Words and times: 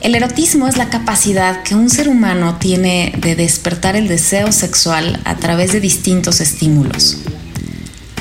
El 0.00 0.14
erotismo 0.14 0.66
es 0.66 0.78
la 0.78 0.88
capacidad 0.88 1.62
que 1.62 1.74
un 1.74 1.90
ser 1.90 2.08
humano 2.08 2.56
tiene 2.58 3.12
de 3.18 3.36
despertar 3.36 3.96
el 3.96 4.08
deseo 4.08 4.50
sexual 4.50 5.20
a 5.24 5.36
través 5.36 5.72
de 5.72 5.80
distintos 5.80 6.40
estímulos. 6.40 7.18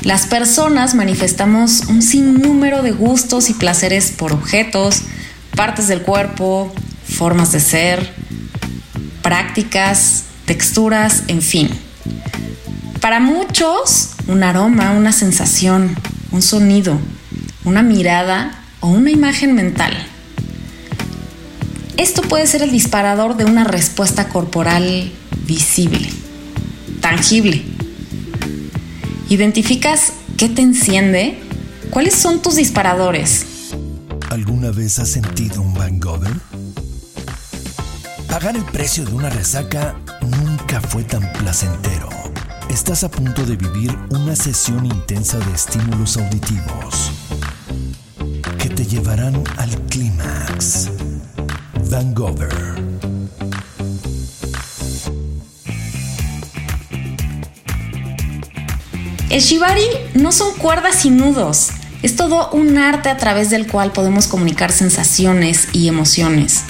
Las 0.03 0.27
personas 0.27 0.93
manifestamos 0.93 1.85
un 1.87 2.01
sinnúmero 2.01 2.83
de 2.83 2.91
gustos 2.91 3.49
y 3.49 3.53
placeres 3.53 4.11
por 4.11 4.33
objetos, 4.33 5.03
partes 5.55 5.87
del 5.87 6.01
cuerpo, 6.01 6.73
formas 7.07 7.53
de 7.53 7.61
ser, 7.61 8.13
prácticas, 9.21 10.25
texturas, 10.43 11.23
en 11.27 11.41
fin. 11.41 11.69
Para 12.99 13.21
muchos, 13.21 14.09
un 14.27 14.43
aroma, 14.43 14.91
una 14.91 15.13
sensación, 15.13 15.95
un 16.31 16.41
sonido, 16.41 16.99
una 17.63 17.83
mirada 17.83 18.63
o 18.81 18.89
una 18.89 19.11
imagen 19.11 19.55
mental 19.55 19.93
esto 21.99 22.21
puede 22.21 22.47
ser 22.47 22.61
el 22.61 22.71
disparador 22.71 23.35
de 23.35 23.43
una 23.43 23.65
respuesta 23.65 24.29
corporal 24.29 25.11
visible, 25.45 26.09
tangible. 27.01 27.61
¿Identificas 29.27 30.13
qué 30.37 30.47
te 30.47 30.61
enciende? 30.61 31.43
¿Cuáles 31.89 32.15
son 32.15 32.41
tus 32.41 32.55
disparadores? 32.55 33.45
¿Alguna 34.29 34.71
vez 34.71 34.97
has 34.99 35.09
sentido 35.09 35.61
un 35.61 35.75
hangover? 35.75 36.31
Pagar 38.29 38.55
el 38.55 38.63
precio 38.63 39.03
de 39.03 39.13
una 39.13 39.29
resaca 39.29 39.99
nunca 40.21 40.79
fue 40.79 41.03
tan 41.03 41.33
placentero. 41.33 42.07
Estás 42.69 43.03
a 43.03 43.11
punto 43.11 43.45
de 43.45 43.57
vivir 43.57 43.93
una 44.11 44.37
sesión 44.37 44.85
intensa 44.85 45.37
de 45.39 45.51
estímulos 45.53 46.15
auditivos 46.15 47.11
El 59.29 59.41
shibari 59.41 59.83
no 60.13 60.31
son 60.31 60.55
cuerdas 60.55 61.03
y 61.03 61.09
nudos, 61.09 61.71
es 62.01 62.15
todo 62.15 62.51
un 62.51 62.77
arte 62.77 63.09
a 63.09 63.17
través 63.17 63.49
del 63.49 63.67
cual 63.67 63.91
podemos 63.91 64.27
comunicar 64.27 64.71
sensaciones 64.71 65.67
y 65.73 65.89
emociones. 65.89 66.63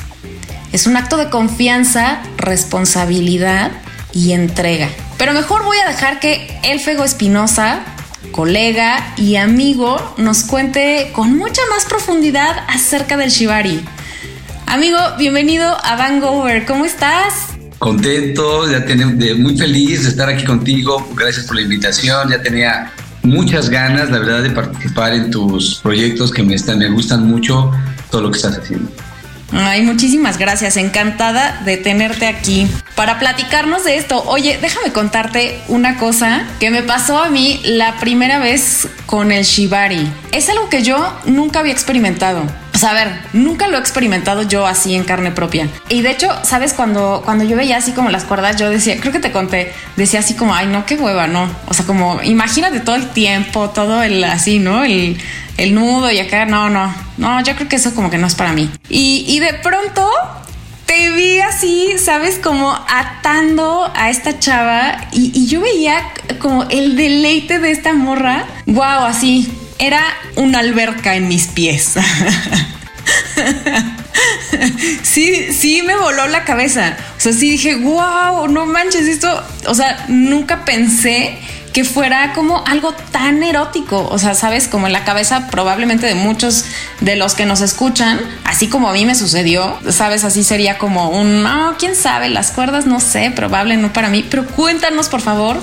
Es 0.72 0.88
un 0.88 0.98
acto 0.98 1.18
de 1.18 1.30
confianza, 1.30 2.24
responsabilidad 2.38 3.72
y 4.14 4.32
entrega. 4.32 4.90
Pero 5.20 5.34
mejor 5.34 5.64
voy 5.64 5.78
a 5.78 5.88
dejar 5.88 6.20
que 6.20 6.60
Elfego 6.64 7.04
Espinosa, 7.04 7.82
colega 8.32 9.14
y 9.16 9.36
amigo, 9.36 10.16
nos 10.18 10.44
cuente 10.44 11.12
con 11.14 11.38
mucha 11.38 11.62
más 11.70 11.86
profundidad 11.86 12.66
acerca 12.68 13.16
del 13.16 13.30
shibari. 13.30 13.86
Amigo, 14.70 15.00
bienvenido 15.18 15.76
a 15.84 15.96
Vangover. 15.96 16.64
¿Cómo 16.68 16.86
estás? 16.86 17.48
Contento, 17.80 18.70
ya 18.70 18.86
tenía, 18.86 19.08
muy 19.36 19.58
feliz 19.58 20.04
de 20.04 20.10
estar 20.10 20.30
aquí 20.30 20.46
contigo. 20.46 21.10
Gracias 21.16 21.48
por 21.48 21.56
la 21.56 21.64
invitación. 21.64 22.30
Ya 22.30 22.40
tenía 22.40 22.92
muchas 23.24 23.68
ganas, 23.68 24.12
la 24.12 24.20
verdad, 24.20 24.44
de 24.44 24.52
participar 24.52 25.14
en 25.14 25.32
tus 25.32 25.80
proyectos 25.82 26.32
que 26.32 26.44
me, 26.44 26.54
están, 26.54 26.78
me 26.78 26.88
gustan 26.88 27.26
mucho, 27.26 27.72
todo 28.12 28.22
lo 28.22 28.30
que 28.30 28.38
estás 28.38 28.60
haciendo. 28.60 28.92
Ay, 29.52 29.82
muchísimas 29.82 30.38
gracias. 30.38 30.78
Encantada 30.78 31.64
de 31.66 31.78
tenerte 31.78 32.28
aquí 32.28 32.68
para 32.94 33.18
platicarnos 33.18 33.86
de 33.86 33.98
esto. 33.98 34.24
Oye, 34.28 34.60
déjame 34.62 34.92
contarte 34.94 35.60
una 35.68 35.98
cosa 35.98 36.44
que 36.60 36.70
me 36.70 36.84
pasó 36.84 37.24
a 37.24 37.30
mí 37.30 37.60
la 37.64 38.00
primera 38.00 38.38
vez 38.38 38.88
con 39.08 39.32
el 39.32 39.46
Shibari. 39.46 40.08
Es 40.32 40.48
algo 40.48 40.70
que 40.70 40.84
yo 40.84 41.12
nunca 41.26 41.62
había 41.62 41.74
experimentado. 41.74 42.44
Pues 42.80 42.90
a 42.90 42.94
ver, 42.94 43.12
nunca 43.34 43.68
lo 43.68 43.76
he 43.76 43.80
experimentado 43.82 44.44
yo 44.44 44.66
así 44.66 44.96
en 44.96 45.04
carne 45.04 45.32
propia. 45.32 45.68
Y 45.90 46.02
de 46.02 46.12
hecho, 46.12 46.30
¿sabes? 46.44 46.72
Cuando, 46.72 47.24
cuando 47.26 47.44
yo 47.44 47.58
veía 47.58 47.76
así 47.76 47.92
como 47.92 48.10
las 48.10 48.24
cuerdas, 48.24 48.56
yo 48.56 48.70
decía, 48.70 48.98
creo 49.02 49.12
que 49.12 49.20
te 49.20 49.34
conté, 49.34 49.74
decía 49.98 50.22
así 50.22 50.34
como, 50.36 50.56
ay, 50.56 50.68
no, 50.68 50.86
qué 50.86 50.96
hueva, 50.96 51.28
no. 51.28 51.52
O 51.68 51.74
sea, 51.74 51.86
como, 51.86 52.22
imagínate 52.24 52.80
todo 52.80 52.96
el 52.96 53.10
tiempo, 53.10 53.72
todo 53.72 54.02
el 54.02 54.24
así, 54.24 54.60
¿no? 54.60 54.86
El, 54.86 55.18
el 55.58 55.76
nudo 55.76 56.10
y 56.10 56.20
acá, 56.20 56.46
no, 56.46 56.70
no, 56.70 56.96
no, 57.18 57.44
yo 57.44 57.54
creo 57.58 57.68
que 57.68 57.76
eso 57.76 57.94
como 57.94 58.10
que 58.10 58.18
no 58.18 58.28
es 58.28 58.36
para 58.36 58.54
mí. 58.54 58.72
Y, 58.88 59.26
y 59.28 59.42
de 59.42 59.56
pronto 59.56 60.10
te 60.86 61.12
vi 61.12 61.40
así, 61.40 61.98
¿sabes? 61.98 62.40
Como 62.42 62.72
atando 62.88 63.92
a 63.94 64.10
esta 64.10 64.40
chava 64.40 65.10
y, 65.12 65.38
y, 65.38 65.48
yo 65.48 65.60
veía 65.60 66.02
como 66.40 66.64
el 66.70 66.96
deleite 66.96 67.60
de 67.60 67.72
esta 67.72 67.92
morra. 67.92 68.46
Wow, 68.68 69.04
así, 69.04 69.52
era 69.80 70.04
una 70.36 70.60
alberca 70.60 71.16
en 71.16 71.28
mis 71.28 71.48
pies. 71.48 71.96
sí, 75.04 75.54
sí 75.54 75.82
me 75.82 75.96
voló 75.96 76.28
la 76.28 76.44
cabeza. 76.44 76.98
O 77.18 77.20
sea, 77.20 77.34
sí 77.34 77.52
dije, 77.52 77.76
wow, 77.76 78.48
no 78.48 78.66
manches, 78.66 79.08
esto, 79.08 79.44
o 79.66 79.74
sea, 79.74 80.06
nunca 80.10 80.66
pensé 80.66 81.40
que 81.74 81.84
fuera 81.84 82.34
como 82.34 82.66
algo 82.66 82.94
tan 82.94 83.44
erótico. 83.44 84.08
O 84.10 84.18
sea, 84.18 84.34
sabes, 84.34 84.68
como 84.68 84.88
en 84.88 84.94
la 84.94 85.06
cabeza 85.06 85.48
probablemente 85.50 86.08
de 86.08 86.16
muchos 86.16 86.66
de 87.00 87.16
los 87.16 87.36
que 87.36 87.46
nos 87.46 87.62
escuchan, 87.62 88.20
así 88.44 88.68
como 88.68 88.90
a 88.90 88.94
mí 88.94 89.06
me 89.06 89.16
sucedió, 89.16 89.78
sabes, 89.90 90.24
así 90.24 90.44
sería 90.44 90.78
como 90.78 91.10
un, 91.10 91.44
no, 91.44 91.76
quién 91.78 91.96
sabe, 91.96 92.30
las 92.30 92.52
cuerdas, 92.52 92.86
no 92.86 93.00
sé, 93.00 93.32
probable 93.32 93.78
no 93.78 93.94
para 93.94 94.10
mí, 94.10 94.26
pero 94.30 94.46
cuéntanos 94.46 95.10
por 95.10 95.22
favor, 95.22 95.62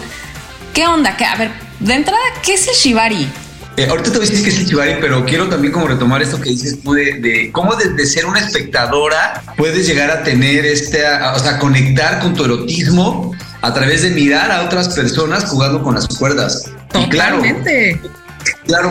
¿qué 0.72 0.86
onda? 0.86 1.16
a 1.18 1.36
ver, 1.36 1.50
de 1.80 1.94
entrada, 1.94 2.22
¿qué 2.42 2.54
es 2.54 2.68
el 2.68 2.74
shibari? 2.74 3.28
Eh, 3.76 3.86
ahorita 3.90 4.10
te 4.10 4.18
voy 4.18 4.26
a 4.26 4.30
decir 4.30 4.42
que 4.42 4.50
es 4.50 4.58
el 4.58 4.66
Chivari, 4.66 4.96
pero 5.02 5.24
quiero 5.26 5.48
también 5.48 5.70
como 5.70 5.86
retomar 5.86 6.22
esto 6.22 6.40
que 6.40 6.48
dices 6.48 6.80
tú 6.82 6.94
de, 6.94 7.50
cómo 7.52 7.76
desde 7.76 8.06
ser 8.06 8.24
una 8.24 8.40
espectadora 8.40 9.42
puedes 9.56 9.86
llegar 9.86 10.10
a 10.10 10.22
tener 10.22 10.64
este, 10.64 11.02
o 11.04 11.38
sea, 11.38 11.58
conectar 11.58 12.20
con 12.20 12.34
tu 12.34 12.44
erotismo 12.44 13.34
a 13.60 13.74
través 13.74 14.02
de 14.02 14.10
mirar 14.10 14.50
a 14.50 14.62
otras 14.62 14.88
personas 14.94 15.44
jugando 15.44 15.82
con 15.82 15.94
las 15.94 16.08
cuerdas. 16.08 16.70
Totalmente. 16.90 18.00
claro, 18.00 18.16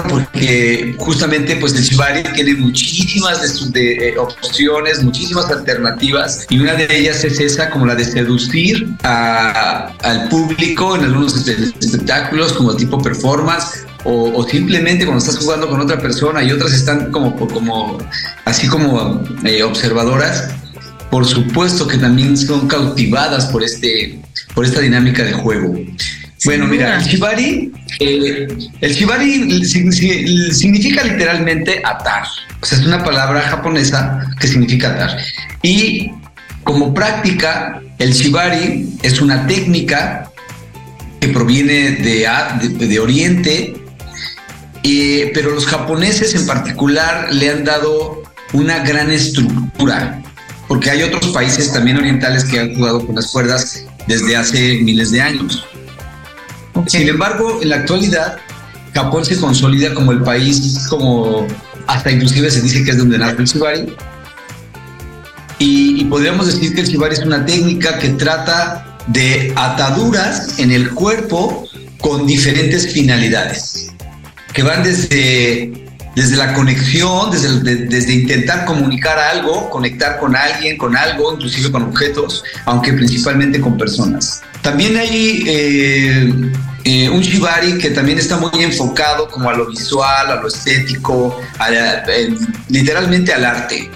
porque 0.09 0.95
justamente 0.97 1.55
pues 1.57 1.73
el 1.75 1.83
Shibari 1.83 2.23
tiene 2.33 2.55
muchísimas 2.55 3.71
de, 3.73 4.09
eh, 4.09 4.17
opciones, 4.17 5.03
muchísimas 5.03 5.49
alternativas 5.49 6.45
y 6.49 6.59
una 6.59 6.73
de 6.73 6.87
ellas 6.89 7.23
es 7.23 7.39
esa 7.39 7.69
como 7.69 7.85
la 7.85 7.95
de 7.95 8.05
seducir 8.05 8.87
al 9.03 10.29
público 10.29 10.95
en 10.95 11.03
algunos 11.03 11.35
espectáculos 11.47 12.53
como 12.53 12.75
tipo 12.75 13.01
performance 13.01 13.85
o, 14.05 14.45
simplemente 14.47 15.03
cuando 15.05 15.23
estás 15.23 15.39
jugando 15.39 15.67
con 15.67 15.81
otra 15.81 15.99
persona 15.99 16.43
y 16.43 16.51
otras 16.51 16.73
están 16.73 17.11
como, 17.11 17.35
como 17.35 17.97
así 18.45 18.67
como 18.67 19.23
eh, 19.43 19.63
observadoras, 19.63 20.49
por 21.09 21.25
supuesto 21.25 21.87
que 21.87 21.97
también 21.97 22.37
son 22.37 22.67
cautivadas 22.67 23.47
por, 23.47 23.63
este, 23.63 24.21
por 24.53 24.63
esta 24.63 24.79
dinámica 24.81 25.23
de 25.23 25.33
juego. 25.33 25.75
Bueno, 26.43 26.67
mira, 26.67 26.97
el 26.97 27.03
shibari, 27.03 27.71
eh, 27.99 28.47
el 28.81 28.93
shibari 28.93 29.65
significa 29.65 31.03
literalmente 31.03 31.81
atar. 31.83 32.23
O 32.61 32.65
sea, 32.65 32.77
es 32.77 32.85
una 32.85 33.03
palabra 33.03 33.41
japonesa 33.41 34.25
que 34.39 34.47
significa 34.47 34.89
atar. 34.89 35.17
Y 35.63 36.11
como 36.63 36.93
práctica, 36.93 37.81
el 37.99 38.11
shibari 38.11 38.89
es 39.01 39.21
una 39.21 39.47
técnica 39.47 40.29
que 41.19 41.29
proviene 41.29 41.91
de, 41.91 42.27
de, 42.61 42.87
de 42.87 42.99
Oriente 42.99 43.73
pero 45.33 45.51
los 45.51 45.65
japoneses 45.65 46.35
en 46.35 46.45
particular 46.45 47.33
le 47.33 47.49
han 47.49 47.63
dado 47.63 48.23
una 48.53 48.79
gran 48.79 49.11
estructura, 49.11 50.21
porque 50.67 50.91
hay 50.91 51.03
otros 51.03 51.31
países 51.33 51.73
también 51.73 51.97
orientales 51.97 52.45
que 52.45 52.59
han 52.59 52.75
jugado 52.75 53.05
con 53.05 53.15
las 53.15 53.31
cuerdas 53.31 53.85
desde 54.07 54.35
hace 54.35 54.79
miles 54.81 55.11
de 55.11 55.21
años. 55.21 55.65
Sin 56.87 57.07
embargo, 57.07 57.59
en 57.61 57.69
la 57.69 57.77
actualidad, 57.77 58.37
Japón 58.93 59.25
se 59.25 59.37
consolida 59.37 59.93
como 59.93 60.11
el 60.11 60.21
país, 60.21 60.85
como 60.89 61.47
hasta 61.87 62.11
inclusive 62.11 62.49
se 62.49 62.61
dice 62.61 62.83
que 62.83 62.91
es 62.91 62.97
donde 62.97 63.17
nace 63.17 63.41
el 63.41 63.45
shibari. 63.45 63.95
Y, 65.59 66.01
y 66.01 66.05
podríamos 66.05 66.47
decir 66.47 66.75
que 66.75 66.81
el 66.81 66.87
shibari 66.87 67.13
es 67.13 67.21
una 67.21 67.45
técnica 67.45 67.97
que 67.99 68.09
trata 68.09 68.97
de 69.07 69.53
ataduras 69.55 70.59
en 70.59 70.71
el 70.71 70.91
cuerpo 70.91 71.67
con 71.99 72.25
diferentes 72.25 72.91
finalidades 72.91 73.85
que 74.55 74.63
van 74.63 74.83
desde, 74.83 75.84
desde 76.15 76.37
la 76.37 76.53
conexión, 76.53 77.29
desde, 77.29 77.59
desde 77.59 78.13
intentar 78.13 78.65
comunicar 78.65 79.19
algo, 79.19 79.69
conectar 79.69 80.17
con 80.17 80.35
alguien, 80.35 80.77
con 80.77 80.95
algo, 80.95 81.33
inclusive 81.33 81.71
con 81.71 81.83
objetos, 81.83 82.43
aunque 82.65 82.93
principalmente 82.93 83.59
con 83.59 83.77
personas. 83.77 84.41
También 84.61 84.97
hay 84.97 85.43
eh, 85.45 86.51
eh, 86.85 87.09
un 87.09 87.21
shibari 87.21 87.77
que 87.77 87.91
también 87.91 88.17
está 88.17 88.37
muy 88.37 88.63
enfocado 88.63 89.27
como 89.27 89.49
a 89.49 89.53
lo 89.53 89.67
visual, 89.67 90.31
a 90.31 90.35
lo 90.35 90.47
estético, 90.47 91.39
literalmente 92.69 93.33
al 93.33 93.43
arte. 93.43 93.91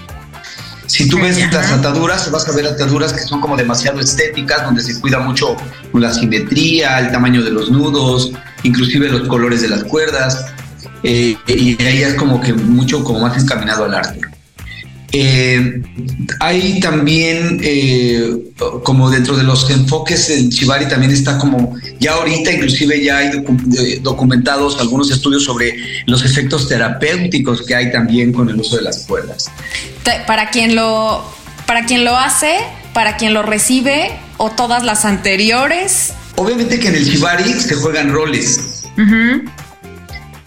Si 0.88 1.07
tú 1.07 1.19
ves 1.19 1.39
las 1.54 1.71
ataduras, 1.71 2.31
vas 2.31 2.48
a 2.50 2.51
ver 2.51 2.66
ataduras 2.66 3.13
que 3.13 3.19
son 3.19 3.42
como 3.42 3.56
demasiado 3.56 4.00
estéticas, 4.00 4.63
donde 4.63 4.81
se 4.81 5.00
cuida 5.00 5.19
mucho 5.19 5.56
la 5.94 6.12
simetría, 6.12 6.98
el 7.00 7.12
tamaño 7.12 7.44
de 7.44 7.51
los 7.51 7.69
nudos, 7.69 8.31
inclusive 8.63 9.07
los 9.07 9.27
colores 9.27 9.62
de 9.62 9.69
las 9.69 9.83
cuerdas. 9.83 10.48
Eh, 11.04 11.36
y 11.48 11.81
ahí 11.84 12.04
es 12.04 12.16
como 12.16 12.42
que 12.42 12.54
mucho 12.54 13.04
como 13.04 13.19
más 13.19 13.42
encaminado 13.42 13.86
al 13.86 13.96
arte. 13.96 14.22
Eh, 15.12 15.81
hay 16.40 16.80
también, 16.80 17.60
eh, 17.63 18.51
como 18.84 19.10
dentro 19.10 19.36
de 19.36 19.44
los 19.44 19.68
enfoques 19.69 20.28
del 20.28 20.50
Shibari, 20.50 20.88
también 20.88 21.12
está 21.12 21.38
como, 21.40 21.75
ya 22.00 22.13
ahorita 22.13 22.51
inclusive 22.51 23.04
ya 23.04 23.18
hay 23.18 23.31
documentados 24.01 24.80
algunos 24.80 25.10
estudios 25.10 25.44
sobre 25.44 25.75
los 26.06 26.24
efectos 26.24 26.68
terapéuticos 26.68 27.66
que 27.66 27.74
hay 27.74 27.92
también 27.92 28.31
con 28.31 28.50
el 28.50 28.60
uso 28.60 28.75
de 28.75 28.84
las 28.84 29.06
cuerdas. 29.06 29.50
Para 30.28 30.52
quien 30.52 30.75
lo, 30.75 31.24
para 31.66 31.86
quien 31.86 32.06
lo 32.06 32.16
hace, 32.16 32.57
para 32.94 33.18
quien 33.18 33.34
lo 33.34 33.42
recibe 33.42 34.12
o 34.38 34.52
todas 34.52 34.84
las 34.84 35.06
anteriores. 35.06 36.13
Obviamente 36.36 36.80
que 36.80 36.88
en 36.88 36.95
el 36.95 37.06
Shibari 37.06 37.54
se 37.54 37.75
juegan 37.75 38.12
roles. 38.12 38.86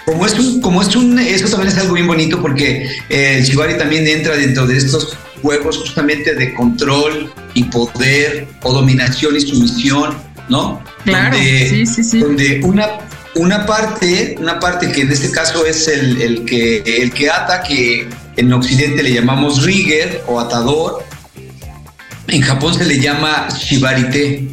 Como 0.05 0.27
es 0.27 0.39
un, 0.39 0.61
como 0.61 0.83
es 0.83 0.97
un, 0.97 1.19
eso 1.19 1.49
también 1.49 1.73
es 1.73 1.79
algo 1.79 1.95
bien 1.95 2.07
bonito 2.07 2.41
porque 2.43 2.87
eh, 3.09 3.39
el 3.39 3.45
Shibari 3.45 3.79
también 3.79 4.07
entra 4.07 4.37
dentro 4.37 4.67
de 4.67 4.77
estos 4.77 5.17
juegos 5.43 5.79
justamente 5.79 6.35
de 6.35 6.55
control 6.55 7.33
y 7.55 7.65
poder 7.65 8.49
o 8.63 8.73
dominación 8.73 9.37
y 9.37 9.41
sumisión, 9.41 10.17
¿no? 10.49 10.83
Claro, 11.05 11.37
donde, 11.37 11.69
sí, 11.69 11.87
sí, 11.87 12.05
sí. 12.05 12.19
Donde 12.19 12.61
una, 12.65 12.89
una 13.35 13.65
parte, 13.65 14.37
una 14.41 14.59
parte 14.59 14.91
que 14.91 15.03
en 15.03 15.13
este 15.13 15.31
caso 15.31 15.65
es 15.67 15.89
el, 15.89 16.21
el, 16.21 16.45
que, 16.45 16.83
el 16.85 17.13
que 17.13 17.31
ata, 17.31 17.63
que 17.63 18.09
en 18.37 18.53
Occidente 18.53 19.03
le 19.03 19.13
llamamos 19.13 19.65
rigger 19.65 20.23
o 20.27 20.41
atador, 20.41 21.05
en 22.29 22.41
Japón 22.41 22.75
se 22.75 22.85
le 22.85 22.99
llama 22.99 23.49
shibarite 23.49 24.49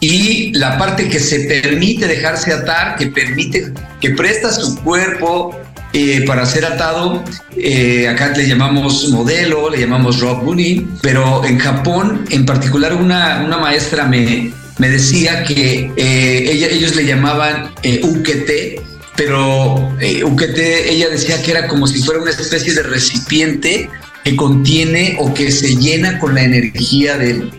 y 0.00 0.52
la 0.54 0.76
parte 0.78 1.08
que 1.08 1.20
se 1.20 1.40
permite 1.40 2.08
dejarse 2.08 2.52
atar, 2.52 2.96
que 2.96 3.06
permite, 3.06 3.72
que 4.02 4.10
presta 4.10 4.50
su 4.50 4.76
cuerpo 4.82 5.56
eh, 5.92 6.24
para 6.26 6.44
ser 6.44 6.66
atado, 6.66 7.22
eh, 7.56 8.08
acá 8.08 8.32
le 8.36 8.48
llamamos 8.48 9.08
modelo, 9.10 9.70
le 9.70 9.78
llamamos 9.78 10.20
rock 10.20 10.42
bunny, 10.42 10.86
pero 11.00 11.44
en 11.44 11.58
Japón, 11.58 12.24
en 12.30 12.44
particular, 12.44 12.94
una, 12.94 13.42
una 13.46 13.58
maestra 13.58 14.06
me, 14.06 14.52
me 14.78 14.88
decía 14.88 15.44
que 15.44 15.92
eh, 15.96 16.50
ellos 16.50 16.96
le 16.96 17.04
llamaban 17.04 17.70
ukete, 18.02 18.82
pero 19.16 19.94
ukete, 20.24 20.92
ella 20.92 21.08
decía 21.08 21.40
que 21.40 21.52
era 21.52 21.68
como 21.68 21.86
si 21.86 22.02
fuera 22.02 22.20
una 22.20 22.32
especie 22.32 22.74
de 22.74 22.82
recipiente 22.82 23.88
que 24.24 24.36
contiene 24.36 25.16
o 25.18 25.34
que 25.34 25.50
se 25.50 25.76
llena 25.76 26.18
con 26.18 26.34
la 26.34 26.42
energía 26.42 27.16
del, 27.16 27.50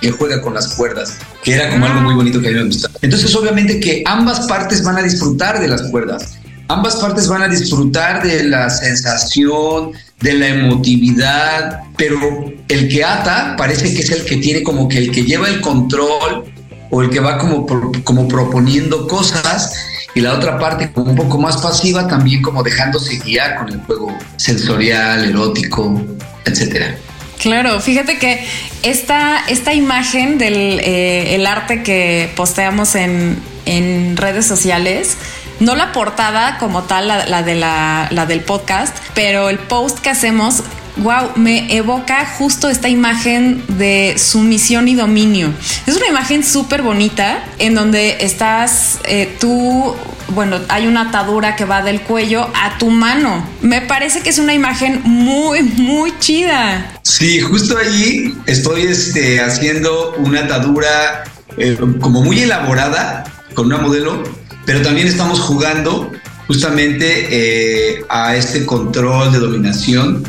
que 0.00 0.10
juega 0.10 0.40
con 0.40 0.54
las 0.54 0.74
cuerdas, 0.74 1.18
que 1.42 1.54
era 1.54 1.70
como 1.70 1.86
algo 1.86 2.00
muy 2.00 2.14
bonito 2.14 2.40
que 2.40 2.48
a 2.48 2.50
mí 2.50 2.56
me 2.56 2.64
gustaba. 2.64 2.94
Entonces, 3.02 3.34
obviamente 3.34 3.80
que 3.80 4.02
ambas 4.06 4.46
partes 4.46 4.82
van 4.82 4.96
a 4.96 5.02
disfrutar 5.02 5.60
de 5.60 5.68
las 5.68 5.82
cuerdas, 5.90 6.38
ambas 6.68 6.96
partes 6.96 7.28
van 7.28 7.42
a 7.42 7.48
disfrutar 7.48 8.22
de 8.22 8.44
la 8.44 8.70
sensación, 8.70 9.92
de 10.20 10.32
la 10.34 10.48
emotividad, 10.48 11.80
pero 11.96 12.52
el 12.68 12.88
que 12.88 13.04
ata 13.04 13.54
parece 13.56 13.92
que 13.94 14.00
es 14.00 14.10
el 14.10 14.24
que 14.24 14.36
tiene 14.36 14.62
como 14.62 14.88
que 14.88 14.98
el 14.98 15.10
que 15.10 15.24
lleva 15.24 15.48
el 15.48 15.60
control 15.60 16.44
o 16.90 17.02
el 17.02 17.10
que 17.10 17.20
va 17.20 17.38
como, 17.38 17.66
como 18.04 18.28
proponiendo 18.28 19.06
cosas 19.06 19.74
y 20.14 20.20
la 20.20 20.32
otra 20.32 20.58
parte 20.58 20.90
como 20.92 21.10
un 21.10 21.16
poco 21.16 21.38
más 21.38 21.58
pasiva, 21.58 22.08
también 22.08 22.40
como 22.40 22.62
dejándose 22.62 23.18
guiar 23.18 23.56
con 23.56 23.68
el 23.68 23.80
juego 23.82 24.16
sensorial, 24.36 25.24
erótico, 25.24 26.00
etcétera. 26.44 26.96
Claro, 27.38 27.78
fíjate 27.80 28.18
que 28.18 28.46
esta, 28.82 29.44
esta 29.46 29.74
imagen 29.74 30.38
del 30.38 30.80
eh, 30.80 31.34
el 31.34 31.46
arte 31.46 31.82
que 31.82 32.30
posteamos 32.34 32.94
en, 32.94 33.38
en, 33.66 34.16
redes 34.16 34.46
sociales, 34.46 35.18
no 35.60 35.76
la 35.76 35.92
portada 35.92 36.56
como 36.58 36.84
tal, 36.84 37.08
la, 37.08 37.42
de 37.42 37.54
la, 37.54 38.08
la 38.10 38.24
del 38.24 38.40
podcast, 38.40 38.96
pero 39.14 39.50
el 39.50 39.58
post 39.58 39.98
que 39.98 40.08
hacemos 40.08 40.62
wow, 40.98 41.32
me 41.36 41.74
evoca 41.74 42.26
justo 42.38 42.68
esta 42.68 42.88
imagen 42.88 43.62
de 43.68 44.14
sumisión 44.18 44.88
y 44.88 44.94
dominio. 44.94 45.52
Es 45.86 45.96
una 45.96 46.06
imagen 46.06 46.44
súper 46.44 46.82
bonita 46.82 47.44
en 47.58 47.74
donde 47.74 48.18
estás 48.20 48.98
eh, 49.04 49.36
tú, 49.40 49.94
bueno, 50.28 50.58
hay 50.68 50.86
una 50.86 51.08
atadura 51.08 51.56
que 51.56 51.64
va 51.64 51.82
del 51.82 52.00
cuello 52.00 52.48
a 52.54 52.78
tu 52.78 52.90
mano. 52.90 53.46
Me 53.60 53.80
parece 53.80 54.20
que 54.20 54.30
es 54.30 54.38
una 54.38 54.54
imagen 54.54 55.00
muy, 55.04 55.62
muy 55.62 56.12
chida. 56.18 56.98
Sí, 57.02 57.40
justo 57.40 57.76
allí 57.78 58.34
estoy 58.46 58.82
este, 58.82 59.40
haciendo 59.40 60.14
una 60.18 60.40
atadura 60.40 61.24
eh, 61.56 61.76
como 62.00 62.22
muy 62.22 62.40
elaborada 62.40 63.24
con 63.54 63.66
una 63.66 63.78
modelo, 63.78 64.22
pero 64.64 64.82
también 64.82 65.06
estamos 65.06 65.40
jugando 65.40 66.12
justamente 66.46 67.28
eh, 67.30 68.04
a 68.08 68.36
este 68.36 68.64
control 68.64 69.32
de 69.32 69.38
dominación 69.38 70.22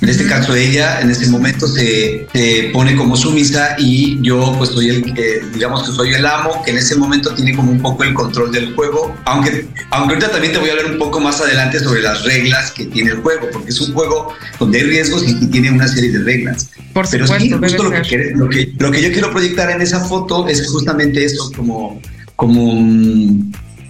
en 0.00 0.08
este 0.08 0.26
caso 0.26 0.54
ella 0.54 1.00
en 1.00 1.10
este 1.10 1.28
momento 1.28 1.66
se, 1.66 2.26
pone 2.72 2.96
como 2.96 3.16
sumisa 3.16 3.76
y 3.78 4.18
yo 4.22 4.54
pues 4.58 4.70
soy 4.70 4.90
el 4.90 5.14
que, 5.14 5.42
digamos 5.52 5.88
que 5.88 5.94
soy 5.94 6.14
el 6.14 6.26
amo, 6.26 6.62
que 6.64 6.72
en 6.72 6.78
ese 6.78 6.96
momento 6.96 7.34
tiene 7.34 7.54
como 7.54 7.72
un 7.72 7.80
poco 7.80 8.04
el 8.04 8.14
control 8.14 8.52
del 8.52 8.74
juego, 8.74 9.14
aunque, 9.24 9.66
aunque 9.90 10.14
ahorita 10.14 10.30
también 10.30 10.52
te 10.52 10.58
voy 10.58 10.68
a 10.70 10.72
hablar 10.72 10.92
un 10.92 10.98
poco 10.98 11.20
más 11.20 11.40
adelante 11.40 11.78
sobre 11.80 12.02
las 12.02 12.24
reglas 12.24 12.70
que 12.72 12.86
tiene 12.86 13.12
el 13.12 13.18
juego, 13.18 13.48
porque 13.52 13.70
es 13.70 13.80
un 13.80 13.94
juego 13.94 14.34
donde 14.58 14.78
hay 14.78 14.84
riesgos 14.84 15.24
y, 15.26 15.34
tiene 15.54 15.70
una 15.70 15.86
serie 15.86 16.10
de 16.10 16.18
reglas. 16.20 16.70
Por 16.92 17.08
Pero 17.08 17.26
sí, 17.26 17.50
justo 17.50 17.84
lo 17.84 17.90
que, 17.90 18.32
lo, 18.34 18.48
que, 18.48 18.72
lo 18.78 18.90
que 18.90 19.02
yo 19.02 19.12
quiero 19.12 19.30
proyectar 19.30 19.70
en 19.70 19.80
esa 19.82 20.00
foto 20.00 20.48
es 20.48 20.68
justamente 20.68 21.24
eso, 21.24 21.50
como, 21.54 22.00
como, 22.34 22.72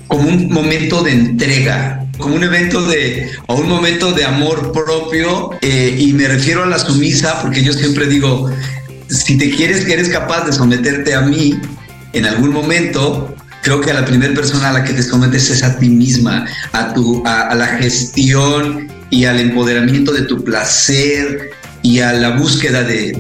como 0.09 0.29
un 0.29 0.53
momento 0.53 1.03
de 1.03 1.13
entrega, 1.13 2.04
como 2.19 2.37
un 2.37 2.45
evento 2.45 2.83
de, 2.87 3.31
o 3.47 3.57
un 3.57 3.69
momento 3.69 4.13
de 4.13 4.25
amor 4.25 4.73
propio, 4.73 5.51
eh, 5.61 5.97
y 5.99 6.13
me 6.13 6.29
refiero 6.29 6.63
a 6.63 6.67
la 6.67 6.79
sumisa, 6.79 7.41
porque 7.43 7.63
yo 7.63 7.73
siempre 7.73 8.07
digo, 8.07 8.51
si 9.09 9.37
te 9.37 9.51
quieres 9.51 9.85
que 9.85 9.95
eres 9.95 10.09
capaz 10.09 10.47
de 10.47 10.53
someterte 10.53 11.15
a 11.15 11.23
mí 11.23 11.59
en 12.13 12.27
algún 12.27 12.51
momento, 12.51 13.35
creo 13.63 13.81
que 13.81 13.91
a 13.91 13.95
la 13.95 14.05
primera 14.05 14.33
persona 14.35 14.71
a 14.71 14.73
la 14.73 14.85
que 14.85 14.93
te 14.93 15.03
sometes 15.03 15.51
es 15.51 15.63
a 15.63 15.79
ti 15.79 15.89
misma, 15.89 16.47
a, 16.73 16.95
tu, 16.95 17.23
a, 17.27 17.55
la 17.55 17.67
gestión 17.79 18.89
y 19.11 19.25
al 19.25 19.41
empoderamiento 19.41 20.13
de 20.13 20.23
tu 20.23 20.45
placer 20.45 21.51
y 21.83 22.01
a 22.01 22.13
la 22.13 22.31
búsqueda 22.31 22.83
de, 22.83 23.13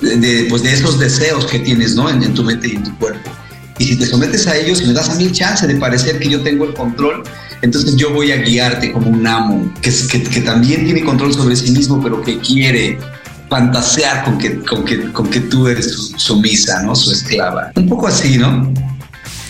de, 0.00 0.46
pues 0.48 0.62
de 0.62 0.72
esos 0.72 0.98
deseos 0.98 1.46
que 1.46 1.58
tienes 1.60 1.94
¿no? 1.94 2.08
en, 2.08 2.22
en 2.22 2.34
tu 2.34 2.42
mente 2.42 2.68
y 2.68 2.76
en 2.76 2.84
tu 2.84 2.96
cuerpo. 2.98 3.30
Y 3.78 3.84
si 3.84 3.96
te 3.96 4.06
sometes 4.06 4.46
a 4.46 4.56
ellos 4.56 4.80
y 4.80 4.86
me 4.86 4.94
das 4.94 5.10
a 5.10 5.14
mí 5.16 5.30
chance 5.32 5.66
de 5.66 5.74
parecer 5.76 6.18
que 6.18 6.30
yo 6.30 6.40
tengo 6.42 6.64
el 6.64 6.74
control, 6.74 7.22
entonces 7.66 7.96
yo 7.96 8.10
voy 8.12 8.30
a 8.30 8.36
guiarte 8.36 8.92
como 8.92 9.10
un 9.10 9.26
amo 9.26 9.72
que, 9.82 9.90
que, 10.08 10.40
también 10.40 10.84
tiene 10.84 11.02
control 11.02 11.34
sobre 11.34 11.56
sí 11.56 11.72
mismo, 11.72 12.00
pero 12.00 12.22
que 12.22 12.38
quiere 12.38 12.98
fantasear 13.50 14.24
con 14.24 14.38
que, 14.38 14.60
con 14.60 14.84
que, 14.84 15.12
con 15.12 15.28
que 15.28 15.40
tú 15.40 15.66
eres 15.66 15.92
su, 15.92 16.18
sumisa, 16.18 16.82
¿no? 16.82 16.94
Su 16.94 17.12
esclava. 17.12 17.72
Un 17.74 17.88
poco 17.88 18.06
así, 18.06 18.38
¿no? 18.38 18.72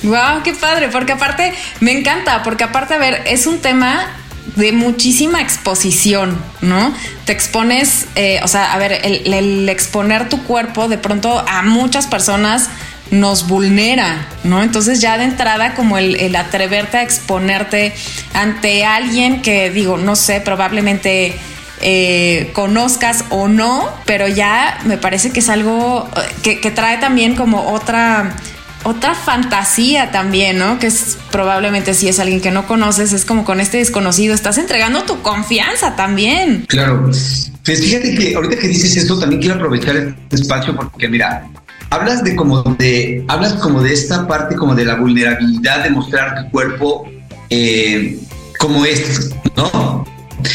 Wow, 0.03 0.43
qué 0.45 0.55
padre, 0.55 0.89
porque 0.89 1.13
aparte 1.13 1.53
me 1.81 1.93
encanta, 1.93 2.43
porque 2.43 2.65
aparte, 2.65 2.95
a 2.95 2.99
ver, 2.99 3.23
es 3.27 3.47
un 3.47 3.59
tema 3.59 4.07
de 4.55 4.73
muchísima 4.73 5.43
exposición, 5.43 6.39
¿no? 6.63 6.95
Te 7.27 7.33
expones, 7.33 8.07
eh, 8.15 8.41
o 8.43 8.49
sea, 8.49 8.73
a 8.73 8.79
ver, 8.79 8.93
el, 9.05 9.69
exponer 9.69 10.31
tu 10.31 10.43
cuerpo 10.45 10.89
de 10.89 10.97
pronto 10.97 11.45
a 11.47 11.63
muchas 11.63 12.07
personas 12.07 12.71
nos 13.11 13.47
vulnera, 13.47 14.29
¿no? 14.45 14.63
Entonces 14.63 15.01
ya 15.01 15.19
de 15.19 15.25
entrada 15.25 15.75
como 15.75 15.99
el, 15.99 16.35
atreverte 16.35 16.99
a 16.99 17.03
exponerte 17.03 17.95
ante 18.35 18.85
alguien 18.85 19.43
que 19.43 19.71
digo, 19.71 19.97
no 19.97 20.17
sé, 20.17 20.41
probablemente 20.41 21.37
eh, 21.81 22.51
conozcas 22.53 23.25
o 23.31 23.49
no, 23.49 23.89
pero 24.07 24.29
ya 24.29 24.81
me 24.85 24.99
parece 24.99 25.31
que 25.31 25.41
es 25.41 25.49
algo 25.49 26.09
eh, 26.45 26.59
que, 26.61 26.71
trae 26.71 26.99
también 26.99 27.37
como 27.37 27.71
otra 27.71 28.35
otra 28.83 29.15
fantasía 29.15 30.13
también, 30.13 30.59
¿no? 30.59 30.79
Que 30.79 30.87
es 30.87 31.19
probablemente 31.33 31.93
si 31.93 32.09
es 32.09 32.21
alguien 32.21 32.41
que 32.41 32.53
no 32.53 32.69
conoces, 32.69 33.13
es 33.13 33.25
como 33.25 33.45
con 33.45 33.61
este 33.61 33.79
desconocido, 33.79 34.33
estás 34.33 34.59
entregando 34.59 35.03
tu 35.03 35.23
confianza 35.23 35.97
también. 35.97 36.67
Claro. 36.69 37.11
Pues 37.65 37.81
fíjate 37.81 38.15
que 38.15 38.35
ahorita 38.37 38.57
que 38.57 38.69
dices 38.69 38.97
esto, 38.97 39.19
también 39.19 39.41
quiero 39.41 39.57
aprovechar 39.57 39.97
este 39.97 40.37
espacio 40.37 40.77
porque 40.77 41.09
mira, 41.09 41.49
hablas 41.91 42.23
de 42.25 42.37
como 42.37 42.63
de, 42.63 43.25
hablas 43.29 43.55
como 43.55 43.83
de 43.83 43.93
esta 43.93 44.27
parte 44.27 44.57
como 44.57 44.75
de 44.75 44.85
la 44.85 44.97
vulnerabilidad 44.97 45.85
de 45.85 45.91
mostrar 45.91 46.45
tu 46.45 46.51
cuerpo 46.51 47.09
eh, 47.51 48.19
como 48.59 48.85
es, 48.85 49.31
¿no? 49.57 50.05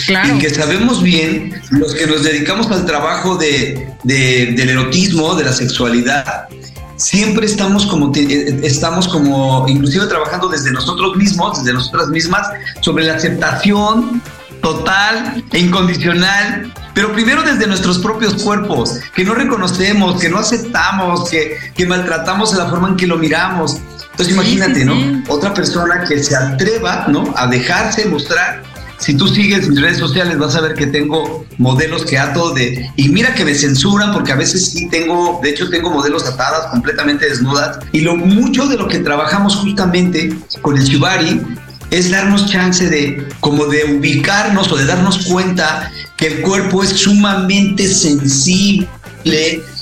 Claro. 0.06 0.36
Y 0.36 0.40
que 0.40 0.50
sabemos 0.50 1.02
bien, 1.02 1.54
los 1.70 1.94
que 1.94 2.08
nos 2.08 2.24
dedicamos 2.24 2.70
al 2.72 2.86
trabajo 2.86 3.38
de, 3.38 3.88
del 4.04 4.70
erotismo, 4.70 5.36
de 5.36 5.46
la 5.46 5.54
sexualidad, 5.54 6.48
siempre 6.96 7.46
estamos 7.46 7.86
como, 7.88 8.12
eh, 8.16 8.60
estamos 8.64 9.08
como, 9.08 9.66
inclusive 9.68 10.06
trabajando 10.06 10.48
desde 10.50 10.72
nosotros 10.72 11.18
mismos, 11.18 11.60
desde 11.60 11.74
nosotras 11.74 12.08
mismas, 12.08 12.48
sobre 12.82 13.06
la 13.06 13.16
aceptación 13.16 14.22
total 14.62 15.44
e 15.52 15.60
incondicional 15.60 16.72
pero 16.94 17.14
primero 17.14 17.42
desde 17.44 17.68
nuestros 17.68 18.00
propios 18.00 18.44
cuerpos, 18.44 19.00
que 19.16 19.24
no 19.24 19.34
reconocemos, 19.34 20.20
que 20.20 20.30
no 20.30 20.40
aceptamos, 20.40 21.30
que, 21.30 21.58
que 21.74 21.86
maltratamos 21.86 22.52
de 22.52 22.58
la 22.58 22.70
forma 22.70 22.90
en 22.90 22.98
que 22.98 23.08
lo 23.08 23.18
miramos. 23.18 23.78
Entonces 24.12 24.34
imagínate, 24.34 24.84
¿no? 24.84 25.24
Otra 25.30 25.54
persona 25.54 26.04
que 26.04 26.22
se 26.22 26.36
atreva, 26.36 27.06
¿no? 27.08 27.34
A 27.38 27.48
dejarse 27.48 28.06
mostrar 28.06 28.64
si 29.02 29.16
tú 29.16 29.28
sigues 29.28 29.68
mis 29.68 29.82
redes 29.82 29.98
sociales 29.98 30.38
vas 30.38 30.56
a 30.56 30.62
ver 30.62 30.76
que 30.76 30.86
tengo 30.86 31.44
modelos 31.58 32.06
que 32.06 32.20
ato 32.20 32.52
de... 32.54 32.88
Y 32.96 33.10
mira 33.10 33.34
que 33.34 33.44
me 33.44 33.56
censuran 33.56 34.14
porque 34.14 34.32
a 34.32 34.36
veces 34.36 34.68
sí 34.68 34.88
tengo, 34.90 35.40
de 35.42 35.50
hecho 35.50 35.72
tengo 35.72 35.90
modelos 35.90 36.28
atadas 36.28 36.68
completamente 36.68 37.28
desnudas. 37.28 37.80
Y 37.94 38.02
lo 38.02 38.16
mucho 38.16 38.68
de 38.68 38.78
lo 38.78 38.88
que 38.88 39.00
trabajamos 39.00 39.56
justamente 39.56 40.38
con 40.62 40.78
el 40.78 40.84
Shibari 40.84 41.42
es 41.92 42.10
darnos 42.10 42.50
chance 42.50 42.90
de 42.90 43.28
como 43.40 43.66
de 43.68 43.98
ubicarnos 43.98 44.72
o 44.72 44.78
de 44.78 44.86
darnos 44.86 45.26
cuenta 45.26 45.92
que 46.18 46.28
el 46.28 46.42
cuerpo 46.42 46.84
es 46.84 46.90
sumamente 46.90 47.88
sensible 47.88 48.88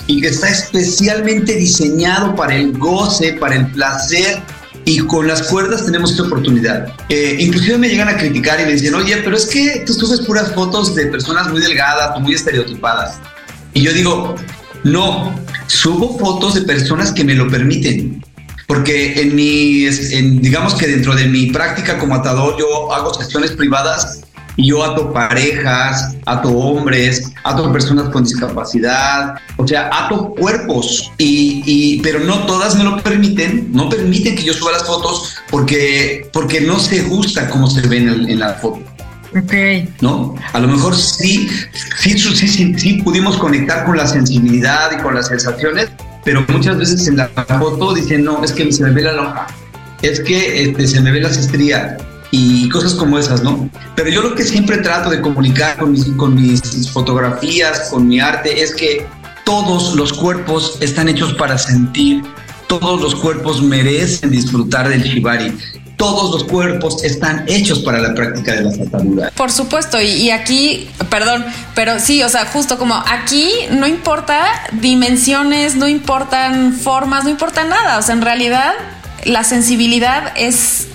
y 0.08 0.22
que 0.22 0.28
está 0.28 0.50
especialmente 0.50 1.56
diseñado 1.56 2.36
para 2.36 2.56
el 2.56 2.78
goce, 2.78 3.34
para 3.34 3.56
el 3.56 3.68
placer 3.72 4.42
y 4.86 4.98
con 5.00 5.28
las 5.28 5.44
cuerdas 5.44 5.86
tenemos 5.86 6.12
esta 6.12 6.24
oportunidad. 6.24 6.92
Eh, 7.10 7.38
inclusive 7.39 7.78
me 7.78 7.89
llegan 7.89 8.10
a 8.10 8.18
criticar 8.18 8.60
y 8.60 8.66
me 8.66 8.74
dicen, 8.74 8.96
oye, 8.96 9.18
pero 9.18 9.38
es 9.38 9.46
que 9.46 9.84
tú 9.86 9.94
subes 9.94 10.22
puras 10.22 10.51
fotos 10.54 10.96
de 10.96 11.06
personas 11.06 11.50
muy 11.50 11.62
delgadas, 11.62 12.20
muy 12.20 12.34
estereotipadas. 12.34 13.20
Y 13.74 13.84
yo 13.84 13.94
digo, 13.94 14.36
no, 14.84 15.39
subo 15.68 16.18
fotos 16.18 16.56
de 16.56 16.62
personas 16.62 17.12
que 17.12 17.24
me 17.24 17.36
lo 17.36 17.48
permiten. 17.50 18.25
Porque 18.69 19.19
en 19.19 19.33
mi, 19.33 19.88
en, 19.88 20.43
digamos 20.43 20.75
que 20.75 20.85
dentro 20.85 21.15
de 21.15 21.25
mi 21.25 21.47
práctica 21.47 21.97
como 21.97 22.13
atador, 22.13 22.55
yo 22.59 22.93
hago 22.93 23.11
sesiones 23.15 23.49
privadas 23.53 24.21
y 24.57 24.67
yo 24.67 24.83
ato 24.83 25.11
parejas, 25.11 26.15
ato 26.27 26.49
hombres, 26.49 27.31
ato 27.43 27.73
personas 27.73 28.09
con 28.09 28.25
discapacidad, 28.25 29.33
o 29.57 29.67
sea, 29.67 29.89
ato 29.91 30.35
cuerpos, 30.35 31.11
y, 31.17 31.99
pero 32.01 32.19
no 32.19 32.45
todas 32.45 32.75
me 32.75 32.83
lo 32.83 33.01
permiten, 33.01 33.71
no 33.71 33.89
permiten 33.89 34.35
que 34.35 34.43
yo 34.43 34.53
suba 34.53 34.73
las 34.73 34.83
fotos 34.83 35.33
porque, 35.49 36.29
porque 36.31 36.61
no 36.61 36.77
se 36.77 37.01
gusta 37.01 37.49
cómo 37.49 37.67
se 37.71 37.81
ven 37.88 38.07
en, 38.29 38.39
la 38.39 38.53
foto. 38.53 38.81
Ok. 39.35 39.53
¿No? 40.01 40.35
A 40.53 40.59
lo 40.59 40.67
mejor 40.67 40.95
sí 40.95 41.49
sí, 41.97 42.19
sí, 42.19 42.47
sí, 42.47 42.75
sí, 42.77 42.93
pudimos 43.01 43.35
conectar 43.38 43.83
con 43.83 43.97
la 43.97 44.05
sensibilidad 44.05 44.91
y 44.91 45.01
con 45.01 45.15
las 45.15 45.29
sensaciones, 45.29 45.89
pero 46.23 46.45
muchas 46.47 46.77
veces 46.77 47.07
en 47.07 47.17
la 47.17 47.27
foto 47.27 47.93
dicen, 47.93 48.23
no, 48.23 48.43
es 48.43 48.51
que 48.51 48.71
se 48.71 48.83
me 48.83 48.91
ve 48.91 49.03
la 49.03 49.13
lonja, 49.13 49.47
es 50.01 50.19
que 50.19 50.63
este, 50.63 50.88
se 50.88 51.01
me 51.01 51.11
ve 51.11 51.21
las 51.21 51.38
estrías, 51.38 52.01
y 52.31 52.69
cosas 52.69 52.93
como 52.93 53.17
esas, 53.17 53.43
¿no? 53.43 53.69
Pero 53.95 54.09
yo 54.09 54.21
lo 54.21 54.35
que 54.35 54.43
siempre 54.43 54.77
trato 54.77 55.09
de 55.09 55.21
comunicar 55.21 55.77
con 55.77 55.91
mis, 55.91 56.05
con 56.11 56.35
mis 56.35 56.89
fotografías, 56.91 57.89
con 57.89 58.07
mi 58.07 58.19
arte, 58.19 58.61
es 58.61 58.73
que 58.75 59.05
todos 59.45 59.95
los 59.95 60.13
cuerpos 60.13 60.77
están 60.79 61.09
hechos 61.09 61.33
para 61.33 61.57
sentir, 61.57 62.23
todos 62.67 63.01
los 63.01 63.15
cuerpos 63.15 63.63
merecen 63.63 64.29
disfrutar 64.29 64.89
del 64.89 65.01
shibari. 65.01 65.57
Todos 66.00 66.32
los 66.32 66.46
cuerpos 66.46 67.03
están 67.03 67.44
hechos 67.48 67.79
para 67.79 68.00
la 68.00 68.15
práctica 68.15 68.53
de 68.53 68.63
la 68.63 68.84
ataduras. 68.84 69.32
Por 69.34 69.51
supuesto, 69.51 70.01
y, 70.01 70.32
aquí, 70.32 70.89
perdón, 71.10 71.46
pero 71.75 72.00
sí, 72.00 72.24
o 72.24 72.29
sea, 72.29 72.46
justo 72.46 72.79
como 72.79 72.96
aquí 72.96 73.51
no 73.70 73.86
importa 73.86 74.41
dimensiones, 74.72 75.75
no 75.75 75.88
importan 75.88 76.74
formas, 76.74 77.25
no 77.25 77.29
importa 77.29 77.65
nada. 77.65 78.00
O 78.00 78.01
sea, 78.01 78.15
en 78.15 78.22
realidad 78.22 78.74
la 79.25 79.44
sensibilidad 79.44 80.34
es 80.38 80.88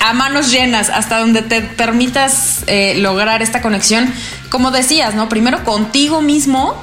a 0.00 0.12
manos 0.12 0.50
llenas, 0.50 0.90
hasta 0.90 1.18
donde 1.18 1.42
te 1.42 1.62
permitas 1.62 2.64
eh, 2.66 2.94
lograr 2.98 3.42
esta 3.42 3.62
conexión, 3.62 4.12
como 4.50 4.70
decías, 4.70 5.14
¿no? 5.14 5.28
Primero 5.28 5.64
contigo 5.64 6.20
mismo 6.20 6.76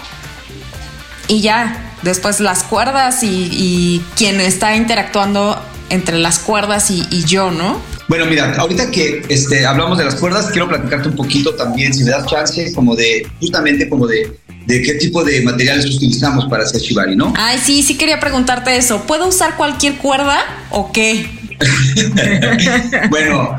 y 1.30 1.42
ya, 1.42 1.94
después 2.02 2.40
las 2.40 2.64
cuerdas 2.64 3.20
y, 3.22 4.04
quien 4.16 4.42
está 4.42 4.76
interactuando 4.76 5.64
entre 5.90 6.18
las 6.18 6.40
cuerdas 6.40 6.90
y, 6.92 7.24
yo, 7.26 7.52
¿no? 7.52 7.82
Bueno, 8.08 8.26
mira, 8.26 8.54
ahorita 8.56 8.92
que 8.92 9.22
este, 9.30 9.66
hablamos 9.66 9.98
de 9.98 10.06
las 10.06 10.16
cuerdas, 10.16 10.48
quiero 10.52 10.68
platicarte 10.68 11.10
un 11.10 11.16
poquito 11.16 11.54
también, 11.56 11.94
si 11.94 12.04
me 12.04 12.12
das 12.12 12.26
chance, 12.26 12.74
como 12.74 12.96
de, 12.96 13.28
justamente 13.40 13.88
como 13.88 14.08
de, 14.08 14.38
de 14.66 14.82
qué 14.82 14.96
tipo 14.96 15.24
de 15.24 15.42
materiales 15.42 15.86
utilizamos 15.86 16.46
para 16.46 16.64
hacer 16.64 16.82
shibari, 16.82 17.16
¿no? 17.16 17.34
Ay, 17.38 17.60
sí, 17.60 17.84
sí 17.84 17.98
quería 17.98 18.20
preguntarte 18.20 18.76
eso. 18.76 19.04
¿Puedo 19.04 19.28
usar 19.28 19.58
cualquier 19.58 19.98
cuerda 19.98 20.40
o 20.72 20.92
qué? 20.92 21.30
bueno, 23.10 23.58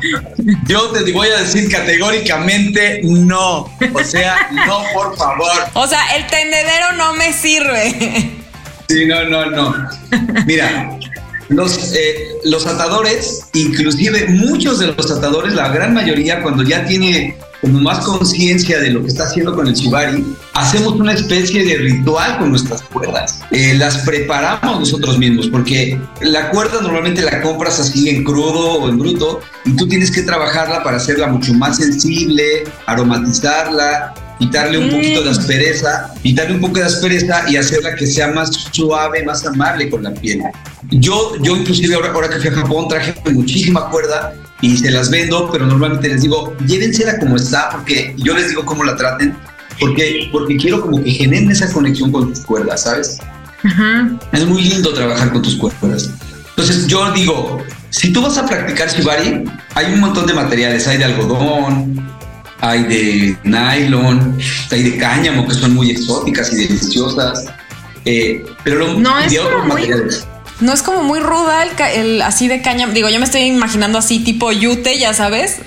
yo 0.65 0.89
te 0.89 1.11
voy 1.11 1.27
a 1.27 1.39
decir 1.41 1.69
categóricamente 1.69 3.01
no. 3.03 3.69
O 3.93 4.03
sea, 4.03 4.49
no, 4.51 4.83
por 4.93 5.15
favor. 5.17 5.51
O 5.73 5.87
sea, 5.87 6.15
el 6.15 6.25
tendedero 6.27 6.93
no 6.97 7.13
me 7.13 7.31
sirve. 7.33 8.31
Sí, 8.89 9.05
no, 9.05 9.23
no, 9.25 9.45
no. 9.45 9.89
Mira, 10.45 10.97
los, 11.51 11.93
eh, 11.93 12.39
los 12.45 12.65
atadores, 12.65 13.41
inclusive 13.53 14.27
muchos 14.29 14.79
de 14.79 14.87
los 14.87 15.11
atadores, 15.11 15.53
la 15.53 15.69
gran 15.69 15.93
mayoría, 15.93 16.41
cuando 16.41 16.63
ya 16.63 16.85
tiene 16.85 17.37
como 17.61 17.79
más 17.79 17.99
conciencia 17.99 18.79
de 18.79 18.89
lo 18.89 19.01
que 19.01 19.09
está 19.09 19.25
haciendo 19.25 19.53
con 19.53 19.67
el 19.67 19.75
shibari, 19.75 20.25
hacemos 20.53 20.93
una 20.93 21.13
especie 21.13 21.63
de 21.63 21.75
ritual 21.75 22.39
con 22.39 22.49
nuestras 22.49 22.81
cuerdas. 22.81 23.39
Eh, 23.51 23.75
las 23.75 23.99
preparamos 23.99 24.79
nosotros 24.79 25.19
mismos, 25.19 25.47
porque 25.47 25.99
la 26.21 26.49
cuerda 26.49 26.81
normalmente 26.81 27.21
la 27.21 27.39
compras 27.41 27.79
así 27.79 28.09
en 28.09 28.23
crudo 28.23 28.79
o 28.79 28.89
en 28.89 28.97
bruto, 28.97 29.41
y 29.65 29.75
tú 29.75 29.87
tienes 29.87 30.09
que 30.09 30.23
trabajarla 30.23 30.83
para 30.83 30.97
hacerla 30.97 31.27
mucho 31.27 31.53
más 31.53 31.77
sensible, 31.77 32.63
aromatizarla, 32.87 34.15
quitarle 34.39 34.79
un 34.79 34.89
poquito 34.89 35.21
de 35.21 35.29
aspereza, 35.29 36.11
quitarle 36.23 36.55
un 36.55 36.61
poco 36.61 36.79
de 36.79 36.85
aspereza 36.85 37.43
y 37.47 37.57
hacerla 37.57 37.93
que 37.93 38.07
sea 38.07 38.29
más 38.29 38.49
suave, 38.71 39.23
más 39.23 39.45
amable 39.45 39.87
con 39.87 40.01
la 40.01 40.11
piel. 40.11 40.41
Yo, 40.89 41.35
yo 41.41 41.55
inclusive 41.55 41.95
ahora, 41.95 42.11
ahora 42.11 42.29
que 42.29 42.37
fui 42.39 42.49
a 42.49 42.53
Japón 42.53 42.87
traje 42.87 43.13
muchísima 43.31 43.89
cuerda 43.89 44.33
y 44.61 44.77
se 44.77 44.91
las 44.91 45.09
vendo, 45.09 45.49
pero 45.51 45.65
normalmente 45.65 46.07
les 46.09 46.21
digo, 46.21 46.55
llévensela 46.65 47.19
como 47.19 47.35
está, 47.35 47.69
porque 47.71 48.15
yo 48.17 48.33
les 48.33 48.49
digo 48.49 48.65
cómo 48.65 48.83
la 48.83 48.95
traten, 48.95 49.35
porque, 49.79 50.29
porque 50.31 50.57
quiero 50.57 50.81
como 50.81 51.03
que 51.03 51.11
generen 51.11 51.51
esa 51.51 51.71
conexión 51.71 52.11
con 52.11 52.29
tus 52.29 52.41
cuerdas, 52.41 52.83
¿sabes? 52.83 53.19
Es 54.31 54.45
muy 54.45 54.63
lindo 54.63 54.93
trabajar 54.93 55.31
con 55.31 55.41
tus 55.41 55.55
cuerdas. 55.55 56.09
Entonces 56.49 56.87
yo 56.87 57.11
digo, 57.13 57.63
si 57.89 58.11
tú 58.11 58.21
vas 58.21 58.37
a 58.37 58.45
practicar 58.45 58.89
shibari, 58.89 59.43
hay 59.75 59.93
un 59.93 59.99
montón 59.99 60.25
de 60.25 60.33
materiales, 60.33 60.87
hay 60.87 60.97
de 60.97 61.05
algodón, 61.05 62.07
hay 62.59 62.83
de 62.83 63.37
nylon, 63.43 64.37
hay 64.69 64.83
de 64.83 64.97
cáñamo, 64.97 65.47
que 65.47 65.53
son 65.53 65.73
muy 65.73 65.89
exóticas 65.89 66.53
y 66.53 66.67
deliciosas, 66.67 67.45
eh, 68.05 68.43
pero 68.63 68.79
lo, 68.79 68.99
no, 68.99 69.19
es 69.19 69.37
otros 69.39 69.65
materiales. 69.67 70.27
No 70.61 70.73
es 70.73 70.81
como 70.81 71.03
muy 71.03 71.19
ruda 71.19 71.63
el, 71.93 72.21
así 72.21 72.47
de 72.47 72.61
caña. 72.61 72.87
Digo, 72.87 73.09
yo 73.09 73.19
me 73.19 73.25
estoy 73.25 73.41
imaginando 73.41 73.97
así 73.97 74.19
tipo 74.19 74.51
yute, 74.51 74.97
ya 74.97 75.13
sabes. 75.13 75.57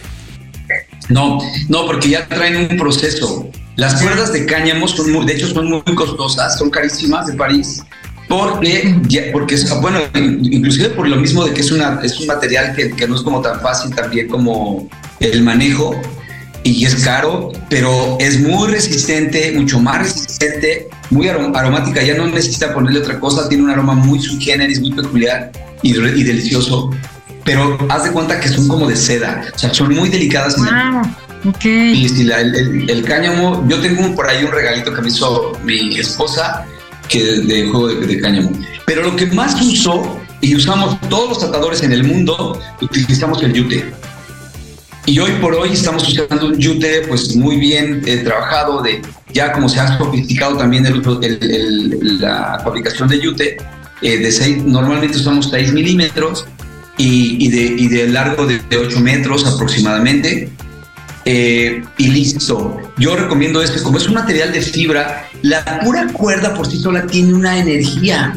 No, 1.09 1.39
no, 1.69 1.87
porque 1.87 2.09
ya 2.09 2.27
traen 2.27 2.57
un 2.57 2.77
proceso. 2.79 3.51
Las 3.77 4.01
cuerdas 4.01 4.33
de 4.33 4.47
cáñamo 4.47 4.87
son 4.87 5.13
muy, 5.13 5.27
de 5.27 5.35
hecho 5.35 5.49
son 5.49 5.69
muy 5.69 5.83
costosas, 5.95 6.57
son 6.59 6.71
carísimas 6.71 7.27
de 7.27 7.35
París. 7.35 7.83
Porque, 8.29 8.97
porque 9.33 9.59
bueno, 9.83 10.01
inclusive 10.15 10.91
por 10.91 11.07
lo 11.07 11.17
mismo 11.17 11.45
de 11.45 11.53
que 11.53 11.61
es 11.61 11.71
un 11.71 12.27
material 12.27 12.75
que, 12.75 12.91
que 12.93 13.07
no 13.07 13.17
es 13.17 13.23
como 13.23 13.43
tan 13.43 13.61
fácil 13.61 13.95
también 13.95 14.29
como 14.29 14.89
el 15.21 15.43
manejo 15.43 16.01
y 16.63 16.87
es 16.87 16.97
caro, 17.05 17.53
pero 17.69 18.17
es 18.19 18.41
muy 18.41 18.69
resistente, 18.69 19.53
mucho 19.53 19.79
más 19.79 19.99
resistente, 19.99 20.89
muy 21.11 21.29
aromática, 21.29 22.03
ya 22.03 22.17
no 22.17 22.27
necesita 22.27 22.73
ponerle 22.73 23.01
otra 23.01 23.19
cosa, 23.21 23.49
tiene 23.49 23.65
un 23.65 23.71
aroma 23.71 23.95
muy 23.95 24.21
sui 24.21 24.41
generis, 24.41 24.81
muy 24.81 24.93
peculiar 24.93 25.51
y, 25.83 25.93
delicioso, 25.93 26.91
pero 27.45 27.79
haz 27.89 28.05
de 28.05 28.11
cuenta 28.11 28.41
que 28.41 28.49
son 28.49 28.69
como 28.69 28.89
de 28.89 28.97
seda, 28.97 29.45
o 29.55 29.59
sea, 29.59 29.73
son 29.73 29.95
muy 29.95 30.09
delicadas. 30.09 30.57
Wow, 30.57 31.03
Y 31.63 32.09
si 32.09 32.31
el, 32.31 33.05
cáñamo, 33.07 33.67
yo 33.69 33.81
tengo 33.81 34.15
por 34.15 34.29
ahí 34.29 34.45
un 34.45 34.53
regalito 34.53 34.95
que 34.95 35.03
me 35.03 35.09
hizo 35.09 35.53
mi 35.63 35.99
esposa 35.99 36.65
que 37.09 37.23
de 37.23 37.69
juego 37.69 37.89
de, 37.89 38.07
de 38.07 38.21
cáñamo, 38.21 38.51
pero 38.87 39.03
lo 39.03 39.15
que 39.17 39.27
más 39.27 39.61
uso 39.61 40.21
y 40.41 40.55
usamos 40.55 41.01
todos 41.09 41.29
los 41.31 41.39
tratadores 41.39 41.83
en 41.83 41.93
el 41.93 42.05
mundo, 42.05 42.61
utilizamos 42.81 43.43
el 43.43 43.53
yute. 43.53 43.93
Y 45.07 45.19
hoy 45.19 45.33
por 45.33 45.55
hoy 45.55 45.73
estamos 45.73 46.09
usando 46.09 46.47
un 46.47 46.59
yute 46.59 47.03
pues 47.07 47.37
muy 47.37 47.57
bien 47.57 48.03
eh, 48.07 48.19
trabajado, 48.19 48.81
de 48.81 49.03
ya 49.33 49.53
como 49.53 49.69
se 49.69 49.79
ha 49.81 49.99
sofisticado 49.99 50.57
también 50.57 50.87
el, 50.87 51.03
el, 51.23 52.21
la 52.21 52.59
fabricación 52.65 53.09
de 53.09 53.21
yute, 53.21 53.59
eh, 54.01 54.19
de 54.19 54.33
seis, 54.33 54.63
normalmente 54.65 55.19
usamos 55.19 55.51
6 55.51 55.73
milímetros 55.73 56.47
y, 56.97 57.49
de, 57.51 57.83
y, 57.83 57.89
de, 57.89 58.09
largo 58.09 58.47
de, 58.47 58.61
8 58.77 59.01
metros 59.01 59.47
aproximadamente. 59.47 60.51
Eh, 61.27 61.83
y 61.97 62.09
listo. 62.09 62.79
Yo 62.99 63.17
recomiendo 63.17 63.63
este, 63.63 63.83
como 63.83 63.99
es 63.99 64.07
un 64.07 64.15
material 64.15 64.53
de 64.53 64.61
fibra, 64.61 65.27
la 65.43 65.81
pura 65.81 66.07
cuerda 66.13 66.55
por 66.55 66.67
sí 66.67 66.79
sola 66.79 67.07
tiene 67.07 67.33
una 67.33 67.59
energía. 67.59 68.37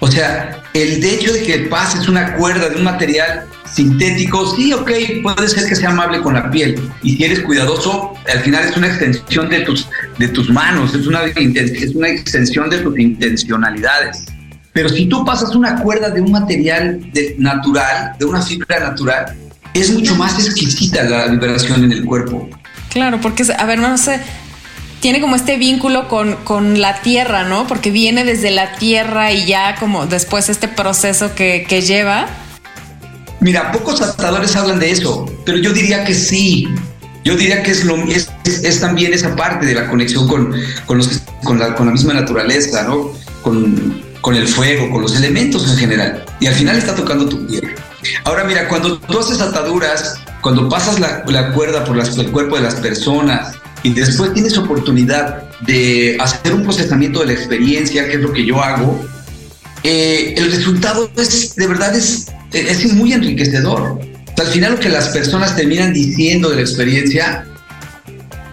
O 0.00 0.06
sea, 0.06 0.61
el 0.74 1.04
hecho 1.04 1.32
de 1.32 1.42
que 1.42 1.58
pase 1.70 1.98
es 1.98 2.08
una 2.08 2.34
cuerda 2.34 2.68
de 2.68 2.76
un 2.76 2.84
material 2.84 3.46
sintéticos, 3.72 4.56
sí, 4.56 4.72
ok, 4.72 4.90
puede 5.22 5.48
ser 5.48 5.66
que 5.68 5.74
sea 5.74 5.90
amable 5.90 6.20
con 6.20 6.34
la 6.34 6.50
piel. 6.50 6.78
Y 7.02 7.16
si 7.16 7.24
eres 7.24 7.40
cuidadoso, 7.40 8.14
al 8.30 8.40
final 8.40 8.64
es 8.64 8.76
una 8.76 8.88
extensión 8.88 9.48
de 9.48 9.60
tus, 9.60 9.88
de 10.18 10.28
tus 10.28 10.50
manos, 10.50 10.94
es 10.94 11.06
una, 11.06 11.22
es 11.24 11.94
una 11.94 12.08
extensión 12.08 12.70
de 12.70 12.78
tus 12.78 12.98
intencionalidades. 12.98 14.24
Pero 14.72 14.88
si 14.88 15.06
tú 15.06 15.24
pasas 15.24 15.54
una 15.54 15.76
cuerda 15.76 16.10
de 16.10 16.20
un 16.20 16.32
material 16.32 17.00
de, 17.12 17.34
natural, 17.38 18.12
de 18.18 18.24
una 18.24 18.42
fibra 18.42 18.80
natural, 18.80 19.36
es 19.74 19.90
mucho 19.90 20.14
más 20.16 20.38
exquisita 20.38 21.02
la 21.04 21.26
liberación 21.26 21.84
en 21.84 21.92
el 21.92 22.04
cuerpo. 22.04 22.48
Claro, 22.90 23.18
porque, 23.20 23.44
a 23.56 23.64
ver, 23.64 23.78
no 23.78 23.96
sé, 23.96 24.20
tiene 25.02 25.20
como 25.20 25.34
este 25.34 25.58
vínculo 25.58 26.06
con, 26.06 26.36
con, 26.44 26.80
la 26.80 27.02
tierra, 27.02 27.42
¿no? 27.42 27.66
Porque 27.66 27.90
viene 27.90 28.24
desde 28.24 28.52
la 28.52 28.76
tierra 28.76 29.32
y 29.32 29.46
ya 29.46 29.74
como 29.74 30.06
después 30.06 30.48
este 30.48 30.68
proceso 30.68 31.34
que, 31.34 31.66
que 31.68 31.82
lleva. 31.82 32.28
Mira, 33.40 33.72
pocos 33.72 34.00
atadores 34.00 34.54
hablan 34.54 34.78
de 34.78 34.92
eso, 34.92 35.26
pero 35.44 35.58
yo 35.58 35.72
diría 35.72 36.04
que 36.04 36.14
sí. 36.14 36.68
Yo 37.24 37.36
diría 37.36 37.64
que 37.64 37.72
es, 37.72 37.84
lo, 37.84 37.96
es, 38.04 38.30
es, 38.44 38.80
también 38.80 39.12
esa 39.12 39.34
parte 39.34 39.66
de 39.66 39.74
la 39.74 39.88
conexión 39.88 40.28
con, 40.28 40.54
con, 40.86 40.98
los, 40.98 41.22
con, 41.42 41.58
la, 41.58 41.74
con 41.74 41.86
la 41.86 41.92
misma 41.92 42.14
naturaleza, 42.14 42.84
¿no? 42.84 43.10
Con, 43.42 44.00
con 44.20 44.36
el 44.36 44.46
fuego, 44.46 44.88
con 44.88 45.02
los 45.02 45.16
elementos 45.16 45.68
en 45.68 45.78
general. 45.78 46.24
Y 46.38 46.46
al 46.46 46.54
final 46.54 46.78
está 46.78 46.94
tocando 46.94 47.28
tu 47.28 47.44
piel. 47.48 47.74
Ahora 48.22 48.44
mira, 48.44 48.68
cuando 48.68 48.98
tú 48.98 49.18
haces 49.18 49.40
ataduras, 49.40 50.20
cuando 50.40 50.68
pasas 50.68 51.00
la, 51.00 51.24
la 51.26 51.50
cuerda 51.50 51.84
por 51.84 51.96
las, 51.96 52.16
el 52.16 52.30
cuerpo 52.30 52.56
de 52.56 52.62
las 52.62 52.76
personas 52.76 53.56
y 53.82 53.92
después 53.92 54.32
tienes 54.32 54.56
oportunidad 54.58 55.50
de 55.60 56.16
hacer 56.20 56.54
un 56.54 56.62
procesamiento 56.62 57.20
de 57.20 57.26
la 57.26 57.32
experiencia, 57.32 58.06
que 58.08 58.14
es 58.14 58.20
lo 58.20 58.32
que 58.32 58.44
yo 58.44 58.62
hago, 58.62 59.04
eh, 59.82 60.34
el 60.36 60.52
resultado 60.52 61.10
es, 61.16 61.56
de 61.56 61.66
verdad, 61.66 61.94
es, 61.94 62.28
es 62.52 62.92
muy 62.92 63.12
enriquecedor. 63.12 64.00
al 64.38 64.46
final 64.46 64.72
lo 64.72 64.80
que 64.80 64.88
las 64.88 65.08
personas 65.08 65.56
terminan 65.56 65.92
diciendo 65.92 66.50
de 66.50 66.56
la 66.56 66.62
experiencia 66.62 67.44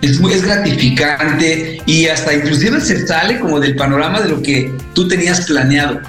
es, 0.02 0.20
muy, 0.20 0.34
es 0.34 0.44
gratificante 0.44 1.82
y 1.86 2.08
hasta 2.08 2.34
inclusive 2.34 2.82
se 2.82 3.06
sale 3.06 3.40
como 3.40 3.60
del 3.60 3.76
panorama 3.76 4.22
de 4.22 4.30
lo 4.30 4.42
que 4.42 4.72
tú 4.94 5.08
tenías 5.08 5.42
planeado. 5.42 6.00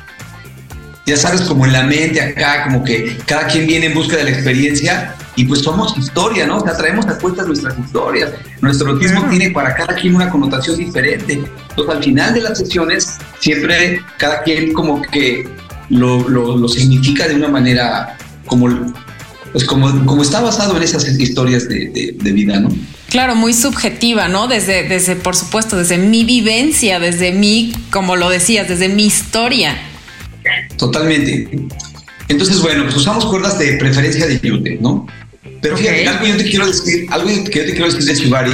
Ya 1.07 1.17
sabes, 1.17 1.43
como 1.43 1.67
en 1.67 1.73
la 1.73 1.83
mente 1.85 2.21
acá, 2.21 2.65
como 2.65 2.85
que 2.85 3.17
cada 3.27 3.47
quien 3.47 3.67
viene 3.67 3.87
en 3.87 3.95
busca 3.95 4.17
de 4.17 4.25
la 4.25 4.31
experiencia 4.31 5.15
y 5.37 5.45
pues 5.45 5.63
somos 5.63 5.97
historia, 5.97 6.47
¿no? 6.47 6.59
O 6.59 6.65
sea, 6.65 6.77
traemos 6.77 7.07
a 7.07 7.19
cuenta 7.19 7.43
nuestras 7.45 7.79
historias. 7.79 8.31
Nuestro 8.61 8.91
autismo 8.91 9.27
tiene 9.29 9.51
para 9.51 9.75
cada 9.75 9.95
quien 9.95 10.15
una 10.15 10.29
connotación 10.29 10.77
diferente. 10.77 11.43
Entonces, 11.71 11.97
al 11.97 12.05
final 12.05 12.35
de 12.35 12.43
las 12.43 12.59
sesiones, 12.59 13.19
siempre 13.39 14.03
cada 14.19 14.43
quien 14.43 14.73
como 14.73 15.03
que 15.03 15.49
lo, 15.89 16.29
lo, 16.29 16.69
significa 16.69 17.27
de 17.27 17.35
una 17.35 17.49
manera 17.49 18.17
como, 18.47 18.69
pues 19.53 19.65
como, 19.65 20.05
como 20.05 20.23
está 20.23 20.41
basado 20.41 20.77
en 20.77 20.83
esas 20.83 21.09
historias 21.09 21.69
de, 21.69 22.15
de 22.17 22.33
vida, 22.33 22.61
¿no? 22.61 22.69
Claro, 23.11 23.35
muy 23.35 23.55
subjetiva, 23.55 24.29
¿no? 24.29 24.47
Desde, 24.47 24.85
desde, 24.89 25.17
por 25.17 25.35
supuesto, 25.35 25.77
desde 25.77 25.99
mi 25.99 26.23
vivencia, 26.23 27.01
desde 27.01 27.33
mi, 27.33 27.73
como 27.91 28.15
lo 28.15 28.31
decías, 28.31 28.69
desde 28.69 28.89
mi 28.89 29.05
historia. 29.05 29.77
Totalmente. 30.77 31.49
Entonces, 32.29 32.61
bueno, 32.61 32.85
pues 32.85 32.97
usamos 32.97 33.27
cuerdas 33.27 33.59
de 33.59 33.75
preferencia 33.75 34.27
de 34.27 34.39
yute, 34.41 34.79
¿no? 34.81 35.07
Pero 35.61 35.77
fíjate, 35.77 36.07
algo 36.09 36.27
yo 36.27 36.37
te 36.37 36.45
quiero 36.45 36.67
decir, 36.67 37.07
algo 37.11 37.27
que 37.27 37.59
yo 37.59 37.65
te 37.67 37.73
quiero 37.73 37.87
decir 37.87 38.05
del 38.05 38.17
shibari, 38.17 38.53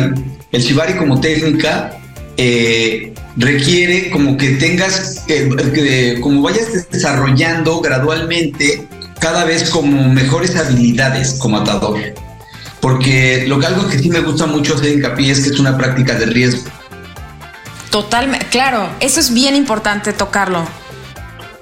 el 0.53 0.63
shibari 0.63 0.95
como 0.95 1.21
técnica 1.21 1.99
eh, 2.37 3.13
requiere 3.37 4.11
como 4.11 4.37
que 4.37 4.51
tengas, 4.53 5.25
eh, 5.29 6.19
como 6.21 6.43
vayas 6.43 6.89
desarrollando 6.91 7.81
gradualmente 7.81 8.87
cada 9.21 9.45
vez 9.45 9.71
como 9.71 10.09
mejores 10.09 10.57
habilidades 10.57 11.35
como 11.35 11.59
atador 11.59 11.99
porque 12.87 13.45
lo 13.49 13.59
que 13.59 13.67
algo 13.67 13.89
que 13.89 13.99
sí 13.99 14.09
me 14.11 14.21
gusta 14.21 14.47
mucho 14.47 14.77
hacer 14.77 14.93
hincapié 14.93 15.33
es 15.33 15.41
que 15.41 15.49
es 15.49 15.59
una 15.59 15.77
práctica 15.77 16.15
de 16.15 16.27
riesgo. 16.27 16.71
Totalmente, 17.91 18.47
claro, 18.47 18.89
eso 19.01 19.19
es 19.19 19.35
bien 19.35 19.57
importante 19.57 20.13
tocarlo. 20.13 20.65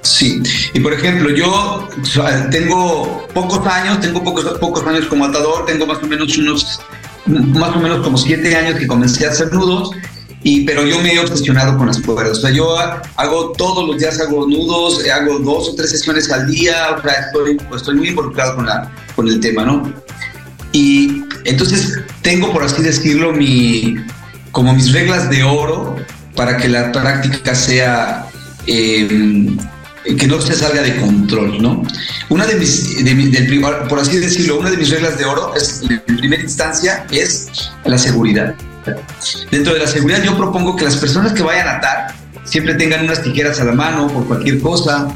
Sí, 0.05 0.43
y 0.75 0.81
por 0.81 0.93
ejemplo, 0.93 1.31
yo 1.31 1.89
tengo 2.51 3.27
pocos 3.33 3.67
años, 3.67 4.01
tengo 4.01 4.23
pocos, 4.23 4.45
pocos 4.59 4.87
años 4.87 5.07
como 5.07 5.25
atador, 5.25 5.65
tengo 5.65 5.87
más 5.87 6.03
o 6.03 6.07
menos 6.07 6.37
unos, 6.37 6.81
más 7.25 7.75
o 7.75 7.81
menos 7.81 8.05
como 8.05 8.19
siete 8.19 8.55
años 8.55 8.79
que 8.79 8.87
comencé 8.87 9.27
a 9.27 9.31
hacer 9.31 9.51
nudos, 9.51 9.93
y, 10.43 10.67
pero 10.67 10.85
yo 10.85 11.01
me 11.01 11.15
he 11.15 11.19
obsesionado 11.19 11.79
con 11.79 11.87
las 11.87 11.99
cuerdas. 12.01 12.37
O 12.37 12.41
sea, 12.43 12.51
yo 12.51 12.77
hago 13.17 13.53
todos 13.53 13.89
los 13.89 13.97
días, 13.97 14.21
hago 14.21 14.47
nudos, 14.47 15.01
hago 15.09 15.39
dos 15.39 15.71
o 15.71 15.75
tres 15.75 15.91
sesiones 15.93 16.31
al 16.31 16.49
día, 16.49 16.97
o 16.99 17.01
sea, 17.01 17.13
estoy, 17.13 17.57
pues, 17.57 17.89
muy 17.95 18.09
involucrado 18.09 18.57
con, 18.57 18.67
la, 18.67 18.93
con 19.17 19.27
el 19.27 19.41
tema, 19.41 19.65
¿no? 19.65 19.91
Y 20.73 21.25
entonces 21.45 21.99
tengo, 22.21 22.53
por 22.53 22.63
así 22.63 22.83
decirlo, 22.83 23.33
mi, 23.33 23.97
como 24.53 24.75
mis 24.75 24.93
reglas 24.93 25.31
de 25.31 25.43
oro 25.45 25.97
para 26.37 26.59
que 26.59 26.69
la 26.69 26.93
práctica 26.93 27.55
sea, 27.55 28.27
em, 28.67 29.57
que 30.05 30.27
no 30.27 30.41
se 30.41 30.55
salga 30.55 30.83
de 30.83 30.97
control, 30.97 31.63
¿no? 31.63 31.83
Una 32.29 32.47
de 32.47 32.57
mis, 32.57 33.05
del, 33.05 33.61
por 33.89 33.99
así 33.99 34.19
decirlo, 34.19 34.61
una 34.61 34.71
de 34.71 34.77
mis 34.77 34.91
reglas 34.91 35.19
de 35.19 35.25
oro 35.25 35.55
es, 35.57 35.83
en 35.89 36.17
primera 36.17 36.43
instancia, 36.43 37.07
es 37.11 37.71
la 37.85 37.97
seguridad. 37.97 38.55
Dentro 39.51 39.73
de 39.73 39.81
la 39.81 39.87
seguridad 39.87 40.23
yo 40.23 40.37
propongo 40.37 40.77
que 40.77 40.85
las 40.85 40.97
personas 40.97 41.33
que 41.33 41.43
vayan 41.43 41.69
a 41.69 41.77
atar 41.77 42.15
siempre 42.45 42.75
tengan 42.75 43.05
unas 43.05 43.23
tijeras 43.23 43.59
a 43.61 43.65
la 43.65 43.73
mano 43.73 44.09
por 44.09 44.27
cualquier 44.27 44.61
cosa, 44.61 45.09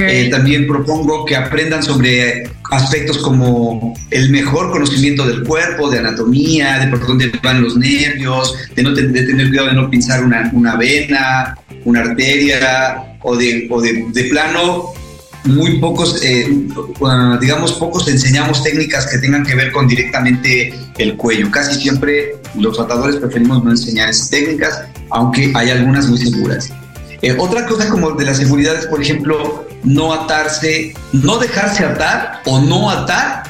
eh, 0.00 0.28
también 0.30 0.66
propongo 0.66 1.24
que 1.24 1.36
aprendan 1.36 1.82
sobre 1.82 2.44
aspectos 2.70 3.18
como 3.18 3.94
el 4.10 4.30
mejor 4.30 4.70
conocimiento 4.70 5.26
del 5.26 5.42
cuerpo, 5.42 5.90
de 5.90 5.98
anatomía, 5.98 6.78
de 6.78 6.88
por 6.88 7.06
dónde 7.06 7.32
van 7.42 7.62
los 7.62 7.76
nervios, 7.76 8.54
de, 8.74 8.82
no 8.82 8.94
tener 8.94 9.48
cuidado 9.48 9.68
de 9.68 9.74
no 9.74 9.90
pinzar 9.90 10.24
una, 10.24 10.50
una 10.52 10.76
vena, 10.76 11.58
una 11.84 12.00
arteria, 12.00 13.16
o 13.22 13.36
de, 13.36 13.66
o 13.70 13.80
de, 13.80 14.06
de 14.12 14.24
plano 14.24 14.92
muy 15.44 15.78
pocos, 15.78 16.22
eh, 16.22 16.48
digamos, 17.40 17.72
pocos 17.72 18.08
enseñamos 18.08 18.62
técnicas 18.62 19.06
que 19.06 19.18
tengan 19.18 19.44
que 19.44 19.54
ver 19.54 19.72
con 19.72 19.88
directamente 19.88 20.74
el 20.98 21.16
cuello. 21.16 21.50
Casi 21.50 21.80
siempre 21.80 22.36
los 22.58 22.76
tratadores 22.76 23.16
preferimos 23.16 23.64
no 23.64 23.70
enseñar 23.70 24.10
esas 24.10 24.28
técnicas, 24.28 24.82
aunque 25.10 25.52
hay 25.54 25.70
algunas 25.70 26.08
muy 26.08 26.18
seguras. 26.18 26.70
Eh, 27.22 27.36
otra 27.38 27.66
cosa 27.66 27.88
como 27.88 28.12
de 28.12 28.24
la 28.24 28.34
seguridad 28.34 28.74
es, 28.76 28.86
por 28.86 29.00
ejemplo, 29.00 29.66
no 29.82 30.12
atarse, 30.12 30.94
no 31.12 31.38
dejarse 31.38 31.84
atar 31.84 32.40
o 32.44 32.60
no 32.60 32.90
atar 32.90 33.42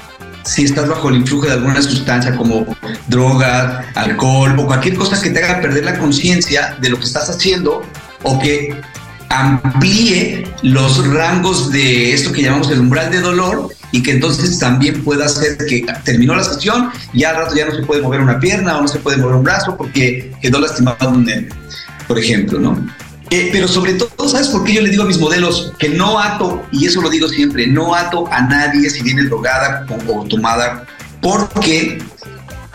si 0.45 0.65
estás 0.65 0.89
bajo 0.89 1.09
el 1.09 1.17
influjo 1.17 1.47
de 1.47 1.53
alguna 1.53 1.83
sustancia 1.83 2.35
como 2.35 2.65
droga, 3.09 3.85
alcohol 3.95 4.59
o 4.59 4.67
cualquier 4.67 4.95
cosa 4.95 5.21
que 5.21 5.31
te 5.31 5.45
haga 5.45 5.61
perder 5.61 5.85
la 5.85 5.99
conciencia 5.99 6.77
de 6.81 6.89
lo 6.89 6.99
que 6.99 7.05
estás 7.05 7.29
haciendo 7.29 7.83
o 8.23 8.39
que 8.39 8.81
amplíe 9.31 10.45
los 10.63 11.07
rangos 11.07 11.71
de 11.71 12.13
esto 12.13 12.33
que 12.33 12.43
llamamos 12.43 12.71
el 12.71 12.81
umbral 12.81 13.11
de 13.11 13.21
dolor 13.21 13.69
y 13.93 14.03
que 14.03 14.13
entonces 14.13 14.59
también 14.59 15.03
pueda 15.03 15.27
hacer 15.27 15.57
que 15.69 15.87
terminó 16.05 16.35
la 16.35 16.45
sesión 16.45 16.91
y 17.13 17.25
al 17.25 17.37
rato 17.37 17.55
ya 17.55 17.67
no 17.67 17.75
se 17.75 17.83
puede 17.83 18.03
mover 18.03 18.21
una 18.21 18.39
pierna 18.41 18.79
o 18.79 18.83
no 18.83 18.89
se 18.89 18.99
puede 18.99 19.19
mover 19.19 19.37
un 19.37 19.45
brazo 19.45 19.77
porque 19.77 20.33
quedó 20.43 20.61
lastimado 20.61 21.11
un 21.11 21.25
nervio, 21.25 21.55
por 22.07 22.19
ejemplo, 22.19 22.59
¿no? 22.59 22.77
Eh, 23.31 23.49
pero 23.53 23.69
sobre 23.69 23.95
todo, 23.95 24.29
¿sabes 24.29 24.49
por 24.49 24.65
qué 24.65 24.75
yo 24.75 24.83
le 24.83 24.91
digo 24.91 25.05
a 25.05 25.07
mis 25.07 25.19
modelos 25.19 25.73
que 25.79 25.89
no 25.89 26.19
ato, 26.19 26.67
y 26.73 26.87
eso 26.87 27.01
lo 27.01 27.09
digo 27.09 27.29
siempre, 27.29 27.69
no 27.69 27.95
ato 27.95 28.27
a 28.33 28.43
nadie 28.43 28.91
si 28.91 29.03
viene 29.03 29.23
drogada 29.23 29.87
o, 30.09 30.25
tomada, 30.25 30.85
porque 31.23 32.03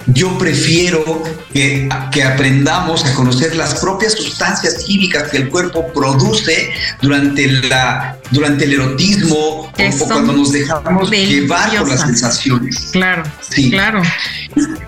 yo 0.07 0.37
prefiero 0.37 1.23
que, 1.51 1.89
que, 2.11 2.23
aprendamos 2.23 3.05
a 3.05 3.13
conocer 3.13 3.55
las 3.55 3.75
propias 3.75 4.13
sustancias 4.13 4.83
químicas 4.83 5.29
que 5.29 5.37
el 5.37 5.49
cuerpo 5.49 5.91
produce 5.93 6.71
durante, 7.01 7.47
la, 7.47 8.17
durante 8.31 8.65
el 8.65 8.73
erotismo 8.73 9.35
o, 9.35 9.71
cuando 10.07 10.33
nos 10.33 10.51
dejamos 10.51 11.09
llevar 11.09 11.75
por 11.77 11.89
las 11.89 12.01
sensaciones. 12.01 12.89
Claro, 12.91 13.23
sí. 13.41 13.71
claro. 13.71 14.01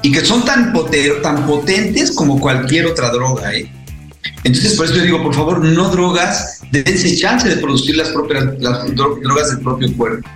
Y 0.02 0.12
que 0.12 0.24
son 0.24 0.46
tan, 0.46 0.74
tan 1.24 1.46
potentes 1.48 2.12
como 2.12 2.40
cualquier 2.40 2.86
otra 2.86 3.10
droga. 3.10 3.54
¿eh? 3.54 3.72
Entonces, 4.44 4.76
por 4.76 4.86
eso 4.86 4.96
yo 4.96 5.04
digo, 5.04 5.24
por 5.24 5.34
favor, 5.34 5.64
no 5.64 5.90
drogas, 5.90 6.62
dense 6.72 7.16
chance 7.18 7.48
de 7.48 7.58
producir 7.58 7.96
las 7.96 8.10
propias 8.10 8.46
las 8.60 8.96
drogas 8.96 9.50
del 9.50 9.60
propio 9.62 9.96
cuerpo. 9.98 10.30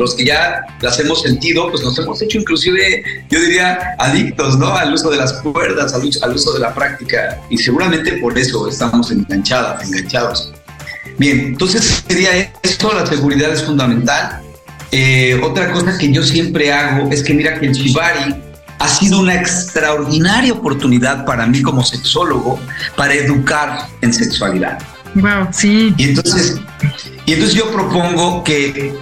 Los 0.00 0.14
que 0.14 0.24
ya 0.24 0.62
las 0.80 0.98
hemos 0.98 1.20
sentido, 1.20 1.70
pues 1.70 1.84
nos 1.84 1.98
hemos 1.98 2.22
hecho 2.22 2.38
inclusive, 2.38 3.04
yo 3.28 3.38
diría, 3.38 3.78
adictos, 3.98 4.58
¿no? 4.58 4.74
Al 4.74 4.94
uso 4.94 5.10
de 5.10 5.18
las 5.18 5.34
cuerdas, 5.34 5.92
al, 5.92 6.08
al 6.22 6.34
uso 6.34 6.54
de 6.54 6.60
la 6.60 6.74
práctica. 6.74 7.38
Y 7.50 7.58
seguramente 7.58 8.12
por 8.14 8.38
eso 8.38 8.66
estamos 8.66 9.10
enganchadas, 9.10 9.86
enganchados. 9.86 10.54
Bien, 11.18 11.40
entonces 11.40 12.02
sería 12.08 12.50
esto, 12.62 12.90
la 12.94 13.04
seguridad 13.04 13.52
es 13.52 13.62
fundamental. 13.62 14.40
Eh, 14.90 15.38
otra 15.42 15.70
cosa 15.70 15.98
que 15.98 16.10
yo 16.10 16.22
siempre 16.22 16.72
hago 16.72 17.10
es 17.10 17.22
que 17.22 17.34
mira 17.34 17.60
que 17.60 17.66
el 17.66 17.72
shibari 17.72 18.34
ha 18.78 18.88
sido 18.88 19.20
una 19.20 19.34
extraordinaria 19.34 20.54
oportunidad 20.54 21.26
para 21.26 21.46
mí 21.46 21.60
como 21.60 21.84
sexólogo 21.84 22.58
para 22.96 23.12
educar 23.12 23.86
en 24.00 24.14
sexualidad. 24.14 24.78
Wow, 25.14 25.48
sí. 25.52 25.94
Y 25.98 26.04
entonces, 26.04 26.58
y 27.26 27.34
entonces 27.34 27.54
yo 27.54 27.70
propongo 27.70 28.42
que, 28.42 28.94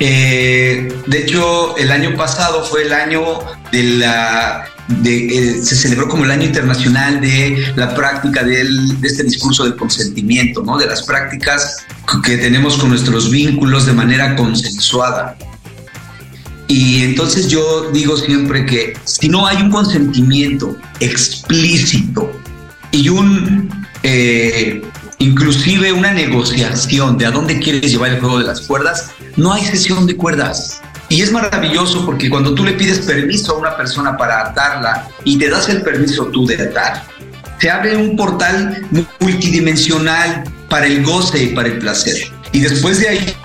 eh, 0.00 0.88
de 1.06 1.18
hecho, 1.18 1.76
el 1.76 1.90
año 1.92 2.16
pasado 2.16 2.64
fue 2.64 2.82
el 2.84 2.92
año 2.92 3.38
de 3.70 3.82
la 3.82 4.66
eh, 5.04 5.60
se 5.62 5.76
celebró 5.76 6.08
como 6.08 6.24
el 6.24 6.32
año 6.32 6.44
internacional 6.44 7.20
de 7.20 7.72
la 7.76 7.94
práctica 7.94 8.42
de 8.42 8.66
este 9.02 9.22
discurso 9.22 9.64
del 9.64 9.76
consentimiento, 9.76 10.62
¿no? 10.62 10.78
de 10.78 10.86
las 10.86 11.02
prácticas 11.02 11.86
que 12.24 12.36
tenemos 12.38 12.76
con 12.76 12.88
nuestros 12.90 13.30
vínculos 13.30 13.86
de 13.86 13.92
manera 13.92 14.34
consensuada. 14.34 15.36
Y 16.66 17.02
entonces 17.02 17.48
yo 17.48 17.90
digo 17.92 18.16
siempre 18.16 18.66
que 18.66 18.94
si 19.04 19.28
no 19.28 19.46
hay 19.46 19.58
un 19.58 19.70
consentimiento 19.70 20.76
explícito 20.98 22.32
y 22.90 23.08
un 23.08 23.68
eh, 24.02 24.82
inclusive 25.20 25.92
una 25.92 26.12
negociación 26.12 27.16
de 27.16 27.26
a 27.26 27.30
dónde 27.30 27.60
quieres 27.60 27.92
llevar 27.92 28.10
el 28.10 28.20
juego 28.20 28.38
de 28.38 28.46
las 28.46 28.62
cuerdas, 28.62 29.12
no 29.36 29.52
hay 29.52 29.64
sesión 29.64 30.06
de 30.06 30.16
cuerdas. 30.16 30.80
Y 31.08 31.22
es 31.22 31.30
maravilloso 31.30 32.06
porque 32.06 32.30
cuando 32.30 32.54
tú 32.54 32.64
le 32.64 32.72
pides 32.72 33.00
permiso 33.00 33.52
a 33.54 33.58
una 33.58 33.76
persona 33.76 34.16
para 34.16 34.48
atarla 34.48 35.08
y 35.24 35.38
te 35.38 35.48
das 35.48 35.68
el 35.68 35.82
permiso 35.82 36.26
tú 36.26 36.46
de 36.46 36.60
atar, 36.62 37.04
se 37.60 37.70
abre 37.70 37.96
un 37.96 38.16
portal 38.16 38.86
multidimensional 39.20 40.44
para 40.68 40.86
el 40.86 41.04
goce 41.04 41.44
y 41.44 41.48
para 41.48 41.68
el 41.68 41.78
placer. 41.78 42.16
Y 42.52 42.60
después 42.60 43.00
de 43.00 43.08
ahí 43.08 43.36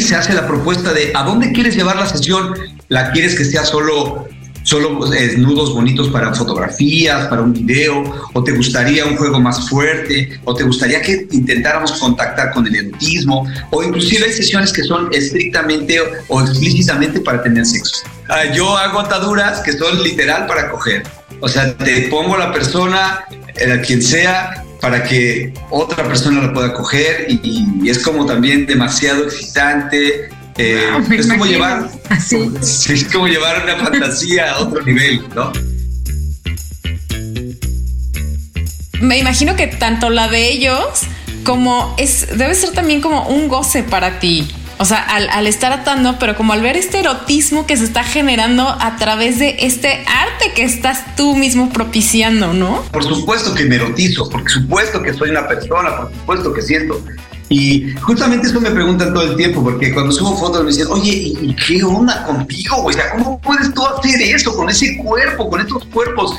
se 0.00 0.16
hace 0.16 0.34
la 0.34 0.46
propuesta 0.46 0.92
de 0.92 1.12
a 1.14 1.22
dónde 1.22 1.52
quieres 1.52 1.76
llevar 1.76 1.96
la 1.96 2.06
sesión. 2.06 2.54
¿La 2.88 3.12
quieres 3.12 3.36
que 3.36 3.44
sea 3.44 3.64
solo 3.64 4.26
solo 4.70 5.12
eh, 5.12 5.34
nudos 5.36 5.74
bonitos 5.74 6.08
para 6.10 6.32
fotografías, 6.32 7.26
para 7.26 7.42
un 7.42 7.52
video, 7.52 8.04
o 8.32 8.44
te 8.44 8.52
gustaría 8.52 9.04
un 9.04 9.16
juego 9.16 9.40
más 9.40 9.68
fuerte, 9.68 10.40
o 10.44 10.54
te 10.54 10.62
gustaría 10.62 11.02
que 11.02 11.26
intentáramos 11.32 11.90
contactar 11.94 12.52
con 12.52 12.64
el 12.68 12.76
erotismo, 12.76 13.48
o 13.70 13.82
inclusive 13.82 14.26
hay 14.26 14.32
sesiones 14.32 14.72
que 14.72 14.84
son 14.84 15.08
estrictamente 15.12 15.98
o 16.28 16.40
explícitamente 16.40 17.18
para 17.18 17.42
tener 17.42 17.66
sexo. 17.66 18.02
Ah, 18.28 18.44
yo 18.54 18.76
hago 18.76 19.00
ataduras 19.00 19.58
que 19.60 19.72
son 19.72 20.04
literal 20.04 20.46
para 20.46 20.70
coger. 20.70 21.02
O 21.40 21.48
sea, 21.48 21.76
te 21.76 22.02
pongo 22.02 22.36
la 22.36 22.52
persona, 22.52 23.24
a 23.26 23.28
eh, 23.56 23.82
quien 23.84 24.00
sea, 24.00 24.64
para 24.80 25.02
que 25.02 25.52
otra 25.70 26.06
persona 26.06 26.42
la 26.42 26.52
pueda 26.52 26.72
coger 26.72 27.26
y, 27.28 27.88
es 27.90 27.98
como 27.98 28.24
también 28.24 28.66
demasiado 28.66 29.24
excitante. 29.24 30.28
Eh, 30.58 30.90
es 31.10 31.26
como 31.26 31.46
llevar 31.46 31.88
es 32.10 33.08
como 33.12 33.28
llevar 33.28 33.62
una 33.64 33.76
fantasía 33.76 34.52
a 34.52 34.60
otro 34.60 34.82
nivel, 34.82 35.22
¿no? 35.34 35.52
Me 39.00 39.18
imagino 39.18 39.56
que 39.56 39.66
tanto 39.66 40.10
la 40.10 40.28
de 40.28 40.52
ellos 40.52 41.02
como 41.44 41.94
es 41.98 42.36
debe 42.36 42.54
ser 42.54 42.70
también 42.70 43.00
como 43.00 43.26
un 43.28 43.48
goce 43.48 43.82
para 43.82 44.18
ti. 44.18 44.46
O 44.78 44.86
sea, 44.86 44.98
al, 44.98 45.46
estar 45.46 45.72
atando, 45.74 46.18
pero 46.18 46.34
como 46.34 46.54
al 46.54 46.62
ver 46.62 46.74
este 46.78 47.00
erotismo 47.00 47.66
que 47.66 47.76
se 47.76 47.84
está 47.84 48.02
generando 48.02 48.66
a 48.66 48.96
través 48.96 49.38
de 49.38 49.56
este 49.60 50.02
arte 50.06 50.52
que 50.54 50.62
estás 50.62 51.16
tú 51.16 51.36
mismo 51.36 51.70
propiciando, 51.70 52.54
¿no? 52.54 52.82
Por 52.90 53.04
supuesto 53.04 53.54
que 53.54 53.66
me 53.66 53.74
erotizo, 53.74 54.30
por 54.30 54.50
supuesto 54.50 55.02
que 55.02 55.12
soy 55.12 55.28
una 55.28 55.46
persona, 55.46 55.96
por 55.96 56.12
supuesto 56.12 56.54
que 56.54 56.62
siento. 56.62 57.04
Y 57.52 57.92
justamente 58.00 58.46
eso 58.46 58.60
me 58.60 58.70
preguntan 58.70 59.12
todo 59.12 59.24
el 59.24 59.36
tiempo, 59.36 59.60
porque 59.60 59.92
cuando 59.92 60.12
subo 60.12 60.36
fotos 60.36 60.62
me 60.62 60.68
dicen, 60.68 60.86
oye, 60.88 61.34
¿y 61.42 61.56
qué 61.56 61.82
onda 61.82 62.22
contigo, 62.24 62.84
O 62.84 62.92
sea, 62.92 63.10
¿cómo 63.10 63.40
puedes 63.40 63.74
tú 63.74 63.84
hacer 63.84 64.22
eso 64.22 64.54
con 64.54 64.70
ese 64.70 64.96
cuerpo, 64.98 65.50
con 65.50 65.60
estos 65.60 65.84
cuerpos? 65.86 66.38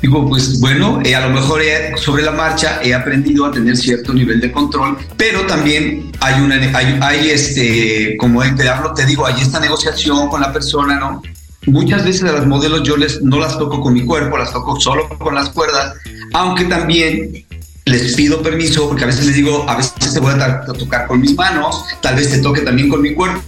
Digo, 0.00 0.28
pues 0.28 0.60
bueno, 0.60 1.00
eh, 1.04 1.16
a 1.16 1.26
lo 1.26 1.30
mejor 1.34 1.60
sobre 1.96 2.22
la 2.22 2.30
marcha 2.30 2.78
he 2.84 2.94
aprendido 2.94 3.46
a 3.46 3.50
tener 3.50 3.76
cierto 3.76 4.14
nivel 4.14 4.40
de 4.40 4.52
control, 4.52 4.96
pero 5.16 5.44
también 5.46 6.12
hay 6.20 6.40
una, 6.40 6.56
hay, 6.78 7.30
este, 7.30 8.16
como 8.16 8.40
te 8.54 8.68
hablo, 8.68 8.94
te 8.94 9.06
digo, 9.06 9.26
hay 9.26 9.40
esta 9.40 9.58
negociación 9.58 10.28
con 10.28 10.40
la 10.40 10.52
persona, 10.52 11.00
¿no? 11.00 11.20
Muchas 11.66 12.04
veces 12.04 12.22
a 12.24 12.32
las 12.32 12.46
modelos 12.46 12.84
yo 12.84 12.96
les, 12.96 13.22
no 13.22 13.40
las 13.40 13.58
toco 13.58 13.80
con 13.80 13.92
mi 13.92 14.04
cuerpo, 14.04 14.38
las 14.38 14.52
toco 14.52 14.78
solo 14.78 15.08
con 15.18 15.34
las 15.34 15.48
cuerdas, 15.48 15.94
aunque 16.32 16.66
también 16.66 17.44
les 17.86 18.14
pido 18.14 18.42
permiso, 18.42 18.88
porque 18.88 19.04
a 19.04 19.06
veces 19.06 19.26
les 19.26 19.34
digo, 19.36 19.68
a 19.68 19.76
veces 19.76 19.92
te 20.14 20.20
voy 20.20 20.32
a 20.32 20.64
tocar 20.64 21.06
con 21.06 21.20
mis 21.20 21.34
manos, 21.34 21.84
tal 22.00 22.16
vez 22.16 22.30
te 22.30 22.38
toque 22.38 22.62
también 22.62 22.88
con 22.88 23.02
mi 23.02 23.14
cuerpo, 23.14 23.42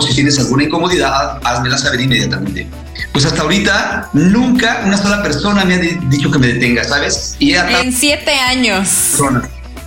si 0.00 0.14
tienes 0.14 0.38
alguna 0.38 0.64
incomodidad, 0.64 1.40
házmela 1.44 1.76
saber 1.76 2.00
inmediatamente. 2.00 2.66
Pues 3.12 3.26
hasta 3.26 3.42
ahorita 3.42 4.08
nunca 4.12 4.82
una 4.86 4.96
sola 4.96 5.22
persona 5.22 5.64
me 5.64 5.74
ha 5.74 5.78
dicho 5.78 6.30
que 6.30 6.38
me 6.38 6.46
detenga, 6.48 6.84
¿sabes? 6.84 7.36
Y 7.38 7.54
en 7.54 7.92
siete 7.92 8.32
años. 8.34 8.88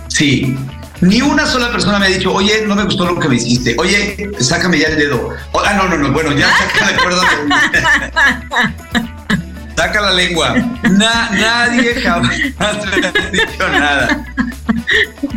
Sí. 0.08 0.56
Ni 1.00 1.20
una 1.20 1.44
sola 1.44 1.70
persona 1.70 1.98
me 1.98 2.06
ha 2.06 2.08
dicho, 2.08 2.32
oye, 2.32 2.64
no 2.66 2.74
me 2.74 2.84
gustó 2.84 3.04
lo 3.04 3.18
que 3.20 3.28
me 3.28 3.36
hiciste. 3.36 3.74
Oye, 3.78 4.30
sácame 4.38 4.78
ya 4.78 4.88
el 4.88 4.96
dedo. 4.96 5.30
ah, 5.52 5.74
no, 5.74 5.88
no, 5.88 5.98
no. 5.98 6.12
Bueno, 6.12 6.32
ya 6.32 6.48
saca 6.56 6.90
la 6.90 6.96
cuerda. 8.92 9.15
Saca 9.76 10.00
la 10.00 10.12
lengua. 10.12 10.54
nadie 10.90 11.94
jamás 12.02 12.38
me 12.38 13.06
ha 13.06 13.30
dicho 13.30 13.68
nada. 13.70 14.26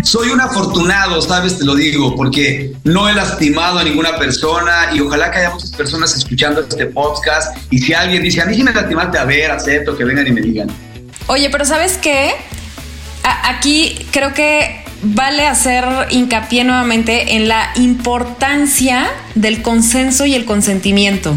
Soy 0.03 0.29
un 0.29 0.41
afortunado, 0.41 1.21
sabes, 1.21 1.57
te 1.57 1.65
lo 1.65 1.75
digo, 1.75 2.15
porque 2.15 2.73
no 2.83 3.09
he 3.09 3.13
lastimado 3.13 3.79
a 3.79 3.83
ninguna 3.83 4.17
persona 4.17 4.89
y 4.93 5.01
ojalá 5.01 5.29
que 5.31 5.39
haya 5.39 5.49
muchas 5.51 5.71
personas 5.71 6.15
escuchando 6.15 6.61
este 6.61 6.85
podcast. 6.87 7.57
Y 7.69 7.79
si 7.79 7.93
alguien 7.93 8.23
dice, 8.23 8.41
a 8.41 8.45
mí 8.45 8.55
si 8.55 8.63
me 8.63 8.71
lastimaste, 8.71 9.17
a 9.17 9.25
ver, 9.25 9.51
acepto, 9.51 9.97
que 9.97 10.03
vengan 10.03 10.27
y 10.27 10.31
me 10.31 10.41
digan. 10.41 10.67
Oye, 11.27 11.49
pero 11.49 11.65
¿sabes 11.65 11.97
qué? 11.97 12.33
aquí 13.43 14.07
creo 14.11 14.33
que 14.33 14.83
vale 15.01 15.45
hacer 15.45 15.85
hincapié 16.09 16.63
nuevamente 16.63 17.35
en 17.35 17.47
la 17.47 17.71
importancia 17.75 19.07
del 19.35 19.61
consenso 19.61 20.25
y 20.25 20.35
el 20.35 20.45
consentimiento. 20.45 21.35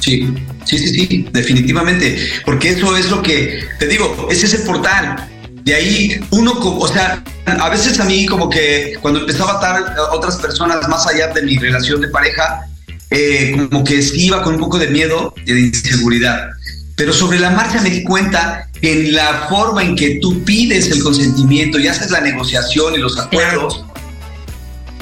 Sí, 0.00 0.28
sí, 0.68 0.78
sí, 0.78 0.88
sí, 0.88 1.28
definitivamente, 1.32 2.18
porque 2.44 2.70
eso 2.70 2.96
es 2.96 3.10
lo 3.10 3.22
que, 3.22 3.64
te 3.78 3.86
digo, 3.86 4.28
ese 4.30 4.46
es 4.46 4.54
el 4.54 4.62
portal 4.62 5.28
de 5.68 5.74
ahí 5.74 6.20
uno, 6.30 6.52
o 6.52 6.88
sea, 6.88 7.22
a 7.44 7.68
veces 7.68 8.00
a 8.00 8.04
mí 8.04 8.24
como 8.24 8.48
que 8.48 8.94
cuando 9.02 9.20
empezaba 9.20 9.52
a 9.52 9.78
a 9.78 10.14
otras 10.14 10.36
personas 10.36 10.88
más 10.88 11.06
allá 11.06 11.28
de 11.28 11.42
mi 11.42 11.58
relación 11.58 12.00
de 12.00 12.08
pareja, 12.08 12.66
eh, 13.10 13.54
como 13.68 13.84
que 13.84 14.00
sí 14.00 14.26
iba 14.26 14.42
con 14.42 14.54
un 14.54 14.60
poco 14.60 14.78
de 14.78 14.88
miedo 14.88 15.34
y 15.44 15.52
de 15.52 15.60
inseguridad. 15.60 16.48
Pero 16.96 17.12
sobre 17.12 17.38
la 17.38 17.50
marcha 17.50 17.82
me 17.82 17.90
di 17.90 18.02
cuenta 18.02 18.66
que 18.80 18.92
en 18.92 19.14
la 19.14 19.46
forma 19.50 19.82
en 19.82 19.94
que 19.94 20.18
tú 20.22 20.42
pides 20.44 20.90
el 20.90 21.02
consentimiento 21.02 21.78
y 21.78 21.86
haces 21.86 22.10
la 22.10 22.22
negociación 22.22 22.94
y 22.94 22.98
los 22.98 23.18
acuerdos, 23.18 23.84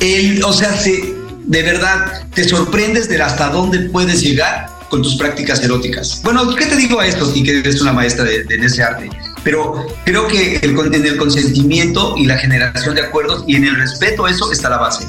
el, 0.00 0.42
o 0.42 0.52
sea, 0.52 0.76
se, 0.76 1.14
de 1.44 1.62
verdad 1.62 2.26
te 2.34 2.42
sorprendes 2.42 3.08
de 3.08 3.22
hasta 3.22 3.50
dónde 3.50 3.88
puedes 3.90 4.20
llegar 4.20 4.75
con 4.88 5.02
tus 5.02 5.16
prácticas 5.16 5.62
eróticas. 5.62 6.20
Bueno, 6.22 6.54
¿qué 6.54 6.66
te 6.66 6.76
digo 6.76 7.00
a 7.00 7.06
esto? 7.06 7.30
Y 7.34 7.42
que 7.42 7.58
eres 7.58 7.80
una 7.80 7.92
maestra 7.92 8.24
de, 8.24 8.44
de 8.44 8.56
ese 8.56 8.82
arte 8.82 9.10
pero 9.46 9.86
creo 10.04 10.26
que 10.26 10.56
el, 10.56 10.76
en 10.92 11.06
el 11.06 11.16
consentimiento 11.16 12.16
y 12.16 12.26
la 12.26 12.36
generación 12.36 12.96
de 12.96 13.02
acuerdos 13.02 13.44
y 13.46 13.54
en 13.54 13.64
el 13.64 13.76
respeto, 13.76 14.26
eso 14.26 14.50
está 14.50 14.68
la 14.68 14.78
base. 14.78 15.06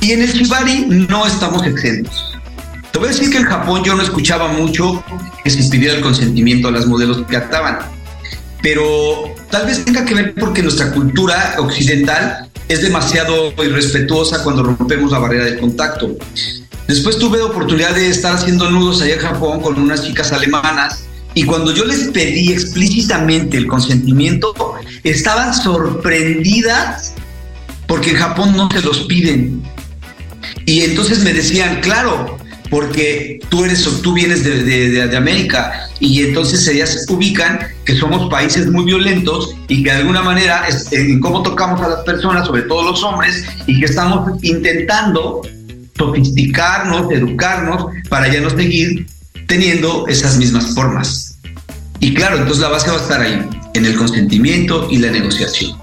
Y 0.00 0.12
en 0.12 0.22
el 0.22 0.32
Shibari 0.32 0.86
no 0.86 1.26
estamos 1.26 1.66
exentos. 1.66 2.38
Te 2.90 2.98
voy 2.98 3.08
a 3.08 3.10
decir 3.10 3.30
que 3.30 3.36
en 3.36 3.44
Japón 3.44 3.84
yo 3.84 3.94
no 3.94 4.02
escuchaba 4.02 4.48
mucho 4.48 5.04
que 5.44 5.50
se 5.50 5.62
pidiera 5.70 5.96
el 5.96 6.00
consentimiento 6.00 6.68
a 6.68 6.70
las 6.70 6.86
modelos 6.86 7.22
que 7.28 7.36
actaban, 7.36 7.80
pero 8.62 9.34
tal 9.50 9.66
vez 9.66 9.84
tenga 9.84 10.06
que 10.06 10.14
ver 10.14 10.34
porque 10.34 10.62
nuestra 10.62 10.90
cultura 10.90 11.56
occidental 11.58 12.48
es 12.66 12.80
demasiado 12.80 13.52
irrespetuosa 13.62 14.42
cuando 14.42 14.62
rompemos 14.62 15.12
la 15.12 15.18
barrera 15.18 15.44
del 15.44 15.60
contacto. 15.60 16.16
Después 16.88 17.18
tuve 17.18 17.36
la 17.36 17.44
oportunidad 17.44 17.94
de 17.94 18.08
estar 18.08 18.34
haciendo 18.34 18.70
nudos 18.70 19.02
allá 19.02 19.14
en 19.14 19.20
Japón 19.20 19.60
con 19.60 19.78
unas 19.78 20.02
chicas 20.02 20.32
alemanas 20.32 21.04
y 21.34 21.44
cuando 21.44 21.74
yo 21.74 21.84
les 21.84 22.08
pedí 22.08 22.50
explícitamente 22.50 23.58
el 23.58 23.66
consentimiento, 23.66 24.54
estaban 25.04 25.52
sorprendidas 25.52 27.12
porque 27.86 28.12
en 28.12 28.16
Japón 28.16 28.56
no 28.56 28.70
se 28.70 28.80
los 28.80 29.00
piden. 29.00 29.62
Y 30.64 30.80
entonces 30.80 31.18
me 31.20 31.34
decían, 31.34 31.80
claro, 31.82 32.38
porque 32.70 33.38
tú 33.50 33.66
eres 33.66 33.86
tú 34.02 34.14
vienes 34.14 34.42
de, 34.42 34.62
de, 34.62 35.16
América 35.16 35.88
y 36.00 36.22
entonces 36.22 36.66
ellas 36.68 37.04
ubican 37.10 37.58
que 37.84 37.96
somos 37.96 38.30
países 38.30 38.66
muy 38.66 38.84
violentos 38.84 39.54
y 39.68 39.82
que 39.82 39.90
de 39.90 39.96
alguna 39.98 40.22
manera 40.22 40.66
en 40.92 41.20
cómo 41.20 41.42
tocamos 41.42 41.82
a 41.82 41.88
las 41.88 42.00
personas, 42.00 42.46
sobre 42.46 42.62
todo 42.62 42.90
los 42.90 43.02
hombres, 43.02 43.44
y 43.66 43.78
que 43.78 43.86
estamos 43.86 44.42
intentando 44.42 45.42
sofisticarnos, 45.98 47.10
educarnos 47.12 47.86
para 48.08 48.32
ya 48.32 48.40
no 48.40 48.50
seguir 48.50 49.06
teniendo 49.46 50.06
esas 50.08 50.36
mismas 50.38 50.74
formas. 50.74 51.38
Y 52.00 52.14
claro, 52.14 52.36
entonces 52.36 52.62
la 52.62 52.68
base 52.68 52.90
va 52.90 52.96
a 52.96 53.00
estar 53.00 53.20
ahí, 53.20 53.44
en 53.74 53.84
el 53.84 53.96
consentimiento 53.96 54.88
y 54.90 54.98
la 54.98 55.10
negociación. 55.10 55.76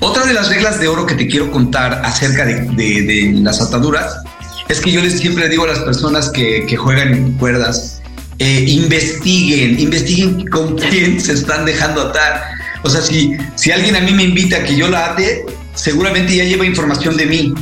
Otra 0.00 0.24
de 0.24 0.32
las 0.32 0.48
reglas 0.48 0.80
de 0.80 0.88
oro 0.88 1.06
que 1.06 1.14
te 1.14 1.28
quiero 1.28 1.50
contar 1.50 2.02
acerca 2.04 2.44
de, 2.46 3.32
las 3.42 3.60
ataduras 3.60 4.16
es 4.68 4.80
que 4.80 4.90
yo 4.90 5.02
les 5.02 5.18
siempre 5.18 5.48
digo 5.48 5.64
a 5.64 5.68
las 5.68 5.80
personas 5.80 6.30
que, 6.30 6.74
juegan 6.76 7.32
cuerdas, 7.32 8.00
eh, 8.38 8.64
investiguen, 8.68 9.78
investiguen 9.78 10.46
con 10.46 10.76
quién 10.78 11.20
se 11.20 11.34
están 11.34 11.66
dejando 11.66 12.02
atar. 12.02 12.42
O 12.82 12.88
sea, 12.88 13.02
si, 13.02 13.36
si 13.56 13.70
alguien 13.70 13.94
a 13.94 14.00
mí 14.00 14.12
me 14.12 14.22
invita 14.22 14.56
a 14.56 14.64
que 14.64 14.74
yo 14.74 14.88
la 14.88 15.12
ate, 15.12 15.44
seguramente 15.74 16.34
ya 16.34 16.44
lleva 16.44 16.64
información 16.64 17.16
de 17.16 17.26
mí. 17.26 17.54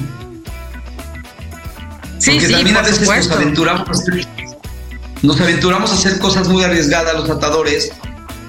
Sí, 2.33 2.39
Porque 2.39 2.53
también 2.53 2.77
a 2.77 2.83
veces 2.83 3.09
nos 3.09 3.31
aventuramos 3.31 3.89
nos 5.21 5.41
aventuramos 5.41 5.91
a 5.91 5.95
hacer 5.95 6.19
cosas 6.21 6.49
muy 6.49 6.63
arriesgadas 6.63 7.15
los 7.15 7.29
atadores 7.29 7.91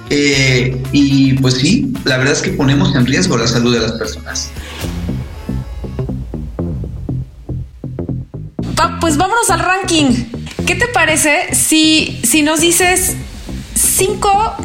eh, 0.09 0.81
y 0.91 1.33
pues 1.33 1.55
sí, 1.55 1.93
la 2.03 2.17
verdad 2.17 2.33
es 2.33 2.41
que 2.41 2.51
ponemos 2.51 2.95
en 2.95 3.05
riesgo 3.05 3.37
la 3.37 3.47
salud 3.47 3.73
de 3.73 3.79
las 3.79 3.93
personas. 3.93 4.51
pues 8.99 9.17
vámonos 9.17 9.49
al 9.49 9.59
ranking. 9.59 10.25
¿Qué 10.67 10.75
te 10.75 10.87
parece 10.87 11.55
si, 11.55 12.19
si 12.23 12.41
nos 12.41 12.61
dices 12.61 13.15
cinco 13.75 14.55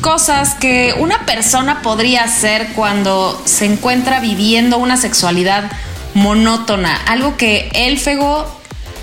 cosas 0.00 0.54
que 0.54 0.94
una 0.98 1.24
persona 1.24 1.82
podría 1.82 2.24
hacer 2.24 2.68
cuando 2.74 3.40
se 3.44 3.64
encuentra 3.64 4.20
viviendo 4.20 4.78
una 4.78 4.96
sexualidad 4.96 5.70
monótona? 6.14 6.96
Algo 7.06 7.36
que 7.36 7.70
el 7.74 7.98
Fego 7.98 8.55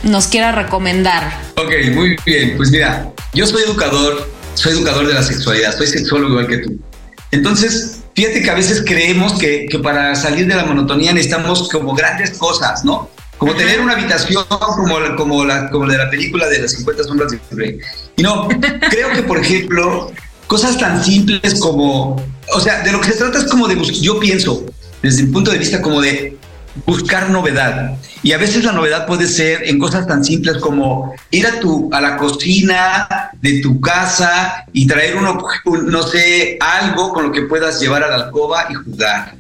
nos 0.04 0.28
quiera 0.28 0.52
recomendar. 0.52 1.40
Ok, 1.56 1.72
muy 1.94 2.16
bien. 2.26 2.56
Pues 2.58 2.72
mira, 2.72 3.12
yo 3.34 3.48
soy 3.48 3.64
educador, 3.64 4.30
soy 4.54 4.74
educador 4.74 5.08
de 5.08 5.14
la 5.14 5.24
sexualidad, 5.24 5.76
soy 5.76 5.88
sexólogo 5.88 6.32
igual 6.32 6.48
que 6.48 6.58
tú. 6.60 6.80
Entonces, 7.32 8.02
fíjate 8.14 8.42
que 8.42 8.50
a 8.50 8.54
veces 8.54 8.84
creemos 8.86 9.34
que, 9.40 9.66
que 9.70 9.80
para 9.80 10.16
salir 10.16 10.48
de 10.48 10.56
la 10.56 10.66
monotonía 10.66 11.14
necesitamos 11.14 11.70
como 11.70 11.96
grandes 11.96 12.38
cosas, 12.38 12.86
¿no? 12.86 13.10
Como 13.38 13.56
tener 13.56 13.82
una 13.82 13.94
habitación 13.94 14.46
como, 14.48 15.16
como, 15.18 15.44
la, 15.44 15.70
como 15.70 15.88
de 15.88 15.98
la 15.98 16.10
película 16.10 16.48
de 16.48 16.60
las 16.60 16.72
50 16.72 17.04
sombras 17.04 17.32
de 17.32 17.40
Grey. 17.52 17.80
Y 18.16 18.24
no, 18.24 18.48
creo 18.90 19.12
que, 19.12 19.24
por 19.24 19.40
ejemplo, 19.40 20.12
cosas 20.48 20.78
tan 20.78 21.04
simples 21.04 21.60
como, 21.60 22.24
o 22.54 22.60
sea, 22.60 22.84
de 22.84 22.92
lo 22.92 23.02
que 23.02 23.12
se 23.12 23.18
trata 23.18 23.40
es 23.40 23.46
como 23.46 23.68
de, 23.68 23.76
yo 24.00 24.20
pienso, 24.20 24.66
desde 25.02 25.24
mi 25.24 25.32
punto 25.34 25.52
de 25.52 25.58
vista, 25.58 25.82
como 25.82 26.00
de 26.00 26.38
buscar 26.86 27.30
novedad. 27.32 27.98
Y 28.24 28.32
a 28.32 28.38
veces 28.38 28.64
la 28.64 28.72
novedad 28.72 29.06
puede 29.06 29.28
ser 29.28 29.64
en 29.66 29.78
cosas 29.78 30.08
tan 30.08 30.24
simples 30.24 30.58
como 30.58 31.14
ir 31.30 31.46
a, 31.46 31.60
tu, 31.60 31.90
a 31.92 32.00
la 32.00 32.16
cocina 32.16 33.30
de 33.42 33.60
tu 33.62 33.82
casa 33.82 34.66
y 34.72 34.88
traer 34.88 35.18
uno, 35.18 35.38
no 35.66 36.04
sé, 36.04 36.58
algo 36.62 37.12
con 37.12 37.26
lo 37.28 37.32
que 37.34 37.44
puedas 37.44 37.82
llevar 37.82 38.02
a 38.04 38.08
la 38.08 38.26
alcoba 38.26 38.68
y 38.70 38.76
jugar. 38.76 39.36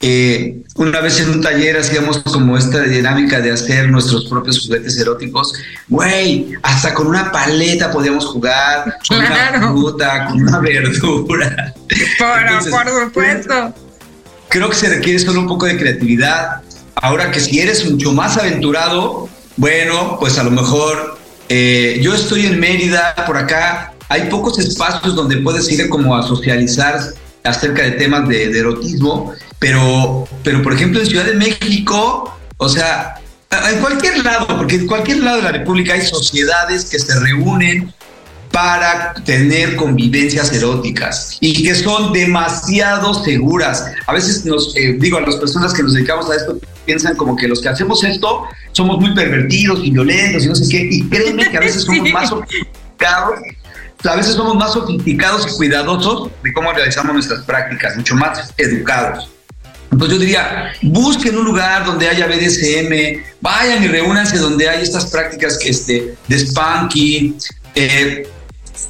Eh, 0.00 0.62
una 0.76 1.00
vez 1.00 1.20
en 1.20 1.30
un 1.30 1.40
taller 1.40 1.78
hacíamos 1.78 2.18
como 2.18 2.56
esta 2.56 2.82
dinámica 2.82 3.40
de 3.40 3.50
hacer 3.50 3.88
nuestros 3.88 4.26
propios 4.26 4.64
juguetes 4.64 4.96
eróticos. 4.98 5.54
Güey, 5.88 6.52
hasta 6.62 6.94
con 6.94 7.08
una 7.08 7.32
paleta 7.32 7.90
podíamos 7.90 8.26
jugar, 8.26 8.98
con 9.08 9.18
una 9.18 9.68
fruta, 9.68 10.26
con 10.26 10.42
una 10.42 10.60
verdura. 10.60 11.74
Por, 12.18 12.70
por 12.70 13.04
supuesto. 13.04 13.74
Creo 14.48 14.70
que 14.70 14.76
se 14.76 14.88
requiere 14.90 15.18
solo 15.18 15.40
un 15.40 15.48
poco 15.48 15.66
de 15.66 15.76
creatividad. 15.76 16.62
Ahora 16.96 17.30
que 17.30 17.40
si 17.40 17.60
eres 17.60 17.88
mucho 17.90 18.12
más 18.12 18.36
aventurado, 18.36 19.28
bueno, 19.56 20.16
pues 20.18 20.38
a 20.38 20.42
lo 20.42 20.50
mejor 20.50 21.18
eh, 21.48 21.98
yo 22.02 22.14
estoy 22.14 22.46
en 22.46 22.58
Mérida, 22.58 23.14
por 23.26 23.36
acá 23.36 23.94
hay 24.08 24.28
pocos 24.28 24.58
espacios 24.58 25.14
donde 25.14 25.38
puedes 25.38 25.70
ir 25.70 25.88
como 25.88 26.16
a 26.16 26.22
socializar 26.22 27.00
acerca 27.44 27.82
de 27.82 27.92
temas 27.92 28.28
de, 28.28 28.48
de 28.48 28.58
erotismo 28.58 29.34
pero, 29.58 30.28
pero 30.42 30.62
por 30.62 30.72
ejemplo, 30.72 31.00
en 31.00 31.06
Ciudad 31.06 31.24
de 31.24 31.34
México, 31.34 32.36
o 32.58 32.68
sea, 32.68 33.20
en 33.70 33.80
cualquier 33.80 34.24
lado, 34.24 34.46
porque 34.56 34.76
en 34.76 34.86
cualquier 34.86 35.18
lado 35.18 35.38
de 35.38 35.42
la 35.44 35.52
República 35.52 35.94
hay 35.94 36.02
sociedades 36.02 36.84
que 36.86 36.98
se 36.98 37.18
reúnen 37.18 37.92
para 38.52 39.14
tener 39.24 39.76
convivencias 39.76 40.52
eróticas 40.52 41.38
y 41.40 41.62
que 41.62 41.74
son 41.74 42.12
demasiado 42.12 43.12
seguras. 43.24 43.86
A 44.06 44.12
veces 44.12 44.44
nos 44.44 44.74
eh, 44.76 44.96
digo 44.98 45.18
a 45.18 45.22
las 45.22 45.36
personas 45.36 45.74
que 45.74 45.82
nos 45.82 45.94
dedicamos 45.94 46.30
a 46.30 46.36
esto 46.36 46.58
piensan 46.86 47.16
como 47.16 47.36
que 47.36 47.46
los 47.48 47.60
que 47.60 47.68
hacemos 47.68 48.02
esto 48.04 48.44
somos 48.72 48.98
muy 48.98 49.14
pervertidos 49.14 49.80
y 49.84 49.90
violentos 49.90 50.44
y 50.44 50.48
no 50.48 50.54
sé 50.54 50.68
qué 50.70 50.88
y 50.90 51.08
créeme 51.08 51.50
que 51.50 51.56
a 51.56 51.60
veces 51.60 51.82
somos 51.84 52.10
más 52.10 52.30
sofisticados 52.30 53.40
a 54.04 54.16
veces 54.16 54.34
somos 54.34 54.56
más 54.56 54.72
sofisticados 54.72 55.46
y 55.46 55.56
cuidadosos 55.56 56.30
de 56.42 56.52
cómo 56.52 56.72
realizamos 56.72 57.12
nuestras 57.14 57.44
prácticas, 57.44 57.96
mucho 57.96 58.14
más 58.14 58.52
educados. 58.56 59.30
Pues 59.98 60.10
yo 60.10 60.18
diría, 60.18 60.72
busquen 60.82 61.38
un 61.38 61.44
lugar 61.44 61.84
donde 61.84 62.08
haya 62.08 62.26
BDSM, 62.26 63.22
vayan 63.40 63.82
y 63.82 63.88
reúnanse 63.88 64.38
donde 64.38 64.68
hay 64.68 64.82
estas 64.82 65.06
prácticas 65.06 65.58
que 65.58 65.70
este, 65.70 66.14
de 66.28 66.38
spanking, 66.38 67.38
eh, 67.74 68.28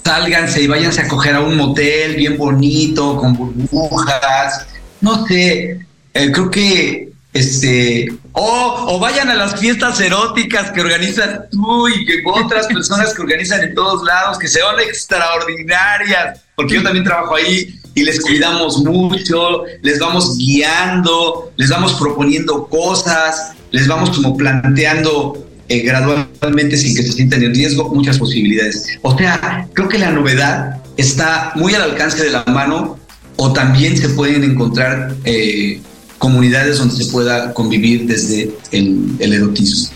sálganse 0.05 0.63
y 0.63 0.67
váyanse 0.67 1.03
a 1.03 1.09
coger 1.09 1.35
a 1.35 1.41
un 1.41 1.57
motel 1.57 2.17
bien 2.17 2.37
bonito, 2.37 3.17
con 3.17 3.35
burbujas, 3.35 4.67
no 5.01 5.27
sé, 5.27 5.87
eh, 6.15 6.33
creo 6.33 6.51
que 6.51 7.06
este, 7.37 8.09
o, 8.33 8.99
vayan 8.99 9.29
a 9.29 9.35
las 9.35 9.61
fiestas 9.61 10.01
eróticas 10.01 10.71
que 10.73 10.81
organizan 10.81 11.43
tú 11.51 11.89
y 11.89 12.07
que 12.07 12.23
otras 12.25 12.67
personas 12.67 13.13
que 13.13 13.23
organizan 13.23 13.63
en 13.63 13.75
todos 13.75 14.03
lados, 14.05 14.39
que 14.39 14.49
sean 14.49 14.81
extraordinarias, 14.81 16.41
porque 16.55 16.77
yo 16.77 16.83
también 16.83 17.05
trabajo 17.05 17.37
ahí 17.37 17.79
y 17.95 18.05
les 18.05 18.21
cuidamos 18.21 18.79
mucho, 18.79 19.65
les 19.83 19.99
vamos 19.99 20.37
guiando, 20.39 21.53
les 21.57 21.69
vamos 21.69 21.95
proponiendo 21.95 22.67
cosas, 22.69 23.53
les 23.71 23.87
vamos 23.87 24.11
como 24.11 24.37
planteando 24.37 25.47
eh, 25.69 25.81
gradualmente 25.81 26.77
sin 26.77 26.95
que 26.97 27.03
se 27.03 27.13
sientan 27.13 27.43
en 27.43 27.55
riesgo 27.55 27.89
muchas 27.95 28.19
posibilidades. 28.19 28.99
O 29.03 29.17
sea, 29.17 29.69
creo 29.75 29.89
que 29.89 29.99
la 29.99 30.11
novedad 30.11 30.83
está 30.97 31.53
muy 31.55 31.75
al 31.75 31.83
alcance 31.83 32.25
de 32.25 32.31
la 32.31 32.45
mano 32.45 32.99
o 33.37 33.53
también 33.53 33.97
se 33.97 34.09
pueden 34.11 34.45
encontrar 34.45 35.15
eh, 35.25 35.81
comunidades 36.19 36.79
donde 36.79 36.97
se 36.97 37.11
pueda 37.11 37.53
convivir 37.53 38.07
desde 38.07 38.51
el, 38.73 39.17
el 39.19 39.33
erotismo. 39.33 39.91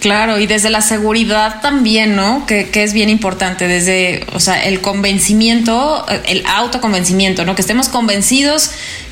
Claro, 0.00 0.38
y 0.38 0.46
desde 0.46 0.70
la 0.70 0.80
seguridad 0.80 1.60
también, 1.60 2.16
¿no? 2.16 2.46
Que, 2.46 2.70
que, 2.70 2.82
es 2.82 2.94
bien 2.94 3.10
importante, 3.10 3.68
desde, 3.68 4.24
o 4.32 4.40
sea, 4.40 4.64
el 4.64 4.80
convencimiento, 4.80 6.06
el 6.26 6.42
autoconvencimiento, 6.46 7.44
¿no? 7.44 7.54
Que 7.54 7.60
estemos 7.60 7.90
convencidos 7.90 8.70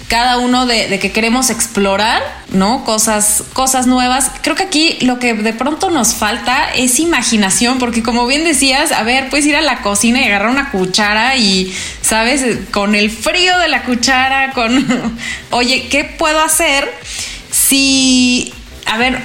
cada 0.08 0.38
uno 0.38 0.64
de, 0.64 0.98
que 0.98 1.12
queremos 1.12 1.50
explorar, 1.50 2.22
¿no? 2.50 2.82
Cosas, 2.84 3.44
cosas 3.52 3.86
nuevas. 3.86 4.30
Creo 4.42 4.56
que 4.56 4.64
aquí 4.64 4.96
lo 5.02 5.18
que 5.18 5.34
de 5.34 5.52
pronto 5.52 5.90
nos 5.90 6.14
falta 6.14 6.70
es 6.74 6.98
imaginación, 6.98 7.78
porque 7.78 8.02
como 8.02 8.26
bien 8.26 8.42
decías, 8.42 8.90
a 8.90 9.02
ver, 9.02 9.28
puedes 9.28 9.44
ir 9.44 9.54
a 9.54 9.60
la 9.60 9.82
cocina 9.82 10.20
y 10.20 10.24
agarrar 10.24 10.48
una 10.48 10.70
cuchara 10.70 11.36
y, 11.36 11.74
¿sabes? 12.00 12.42
Con 12.70 12.94
el 12.94 13.10
frío 13.10 13.58
de 13.58 13.68
la 13.68 13.82
cuchara, 13.82 14.52
con, 14.52 15.18
oye, 15.50 15.88
¿qué 15.88 16.04
puedo 16.04 16.40
hacer 16.40 16.90
si, 17.50 18.54
a 18.86 18.96
ver, 18.96 19.20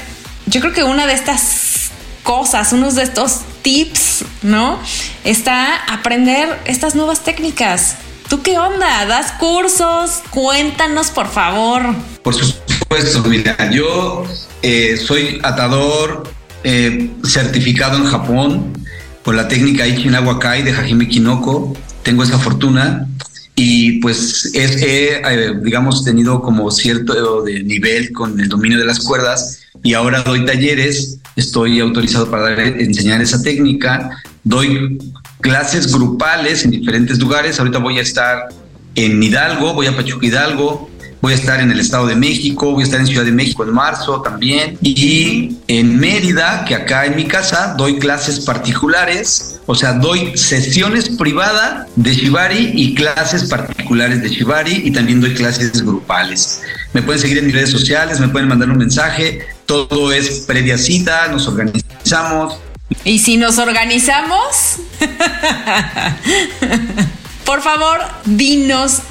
yo 0.47 0.59
creo 0.59 0.73
que 0.73 0.83
una 0.83 1.07
de 1.07 1.13
estas 1.13 1.91
cosas, 2.23 2.73
unos 2.73 2.95
de 2.95 3.03
estos 3.03 3.39
tips, 3.61 4.25
¿no? 4.41 4.79
Está 5.23 5.77
aprender 5.87 6.59
estas 6.65 6.93
nuevas 6.95 7.23
técnicas. 7.23 7.95
¿Tú 8.33 8.41
qué 8.41 8.57
onda? 8.57 9.05
¿Das 9.05 9.33
cursos? 9.33 10.23
Cuéntanos, 10.31 11.11
por 11.11 11.27
favor. 11.27 11.93
Por 12.23 12.33
supuesto, 12.33 13.23
mira, 13.25 13.69
yo 13.69 14.25
eh, 14.63 14.97
soy 14.97 15.39
atador 15.43 16.23
eh, 16.63 17.11
certificado 17.23 17.95
en 17.97 18.05
Japón 18.05 18.73
por 19.21 19.35
la 19.35 19.47
técnica 19.47 19.85
Ichinawa 19.85 20.39
Kai 20.39 20.63
de 20.63 20.71
Hajime 20.71 21.07
Kinoko. 21.07 21.77
Tengo 22.01 22.23
esa 22.23 22.39
fortuna 22.39 23.07
y 23.53 23.99
pues 23.99 24.49
he, 24.55 25.21
eh, 25.23 25.53
digamos, 25.61 26.03
tenido 26.03 26.41
como 26.41 26.71
cierto 26.71 27.43
de 27.43 27.61
nivel 27.61 28.11
con 28.13 28.39
el 28.39 28.49
dominio 28.49 28.79
de 28.79 28.85
las 28.85 29.01
cuerdas 29.01 29.59
y 29.83 29.93
ahora 29.93 30.23
doy 30.23 30.43
talleres, 30.43 31.19
estoy 31.35 31.81
autorizado 31.81 32.31
para 32.31 32.63
enseñar 32.63 33.21
esa 33.21 33.43
técnica, 33.43 34.09
doy 34.43 34.97
clases 35.41 35.91
grupales 35.91 36.65
en 36.65 36.71
diferentes 36.71 37.19
lugares, 37.19 37.59
ahorita 37.59 37.79
voy 37.79 37.99
a 37.99 38.01
estar 38.01 38.49
en 38.95 39.21
Hidalgo, 39.21 39.73
voy 39.73 39.87
a 39.87 39.95
Pachuca 39.95 40.25
Hidalgo, 40.25 40.89
voy 41.23 41.31
a 41.31 41.35
estar 41.35 41.61
en 41.61 41.71
el 41.71 41.79
Estado 41.79 42.07
de 42.07 42.15
México, 42.15 42.71
voy 42.71 42.83
a 42.83 42.85
estar 42.85 42.99
en 42.99 43.07
Ciudad 43.07 43.23
de 43.23 43.31
México 43.31 43.63
en 43.63 43.73
marzo 43.73 44.21
también, 44.21 44.77
y 44.81 45.57
en 45.67 45.97
Mérida, 45.97 46.65
que 46.65 46.75
acá 46.75 47.05
en 47.05 47.15
mi 47.15 47.25
casa 47.25 47.75
doy 47.77 47.97
clases 47.97 48.41
particulares, 48.41 49.61
o 49.65 49.73
sea, 49.73 49.93
doy 49.93 50.35
sesiones 50.37 51.09
privadas 51.09 51.87
de 51.95 52.13
Shibari 52.13 52.71
y 52.75 52.93
clases 52.93 53.45
particulares 53.45 54.21
de 54.21 54.29
Shibari 54.29 54.81
y 54.83 54.91
también 54.91 55.21
doy 55.21 55.33
clases 55.33 55.81
grupales. 55.81 56.61
Me 56.91 57.01
pueden 57.01 57.21
seguir 57.21 57.37
en 57.37 57.45
mis 57.45 57.55
redes 57.55 57.71
sociales, 57.71 58.19
me 58.19 58.27
pueden 58.27 58.49
mandar 58.49 58.69
un 58.69 58.77
mensaje, 58.77 59.39
todo 59.65 60.11
es 60.11 60.41
previa 60.41 60.77
cita, 60.77 61.29
nos 61.29 61.47
organizamos. 61.47 62.59
¿Y 63.03 63.19
si 63.19 63.37
nos 63.37 63.57
organizamos? 63.57 64.77
Por 67.45 67.61
favor, 67.61 67.99
dinos 68.25 69.01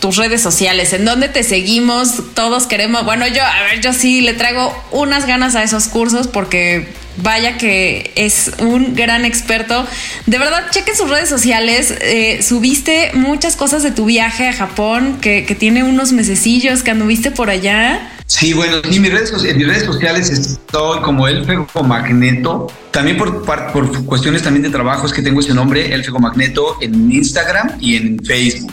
tus 0.00 0.16
redes 0.16 0.40
sociales, 0.40 0.92
en 0.92 1.04
dónde 1.04 1.28
te 1.28 1.42
seguimos, 1.42 2.34
todos 2.34 2.66
queremos, 2.66 3.04
bueno, 3.04 3.26
yo, 3.26 3.42
a 3.42 3.62
ver, 3.64 3.80
yo 3.80 3.92
sí 3.92 4.20
le 4.20 4.34
traigo 4.34 4.72
unas 4.92 5.26
ganas 5.26 5.56
a 5.56 5.64
esos 5.64 5.88
cursos 5.88 6.28
porque 6.28 6.88
vaya 7.16 7.56
que 7.56 8.12
es 8.14 8.52
un 8.60 8.94
gran 8.94 9.24
experto. 9.24 9.86
De 10.26 10.38
verdad, 10.38 10.66
chequen 10.70 10.96
sus 10.96 11.10
redes 11.10 11.28
sociales, 11.28 11.92
eh, 12.00 12.40
subiste 12.42 13.10
muchas 13.14 13.56
cosas 13.56 13.82
de 13.82 13.90
tu 13.90 14.04
viaje 14.04 14.48
a 14.48 14.52
Japón, 14.52 15.18
que, 15.20 15.44
que 15.44 15.54
tiene 15.54 15.82
unos 15.82 16.12
mesecillos 16.12 16.82
que 16.82 16.92
anduviste 16.92 17.30
por 17.30 17.50
allá. 17.50 18.12
Sí, 18.28 18.52
bueno, 18.52 18.76
en 18.84 19.02
mis 19.02 19.10
redes, 19.10 19.32
en 19.42 19.56
mis 19.56 19.66
redes 19.66 19.84
sociales 19.84 20.28
estoy 20.28 21.00
como 21.00 21.26
Elfego 21.26 21.66
Magneto. 21.82 22.66
También 22.90 23.16
por, 23.16 23.42
por, 23.42 24.04
cuestiones 24.04 24.42
también 24.42 24.64
de 24.64 24.68
trabajo 24.68 25.06
es 25.06 25.14
que 25.14 25.22
tengo 25.22 25.40
ese 25.40 25.54
nombre, 25.54 25.94
Elfego 25.94 26.18
Magneto, 26.18 26.76
en 26.82 27.10
Instagram 27.10 27.78
y 27.80 27.96
en 27.96 28.22
Facebook. 28.22 28.70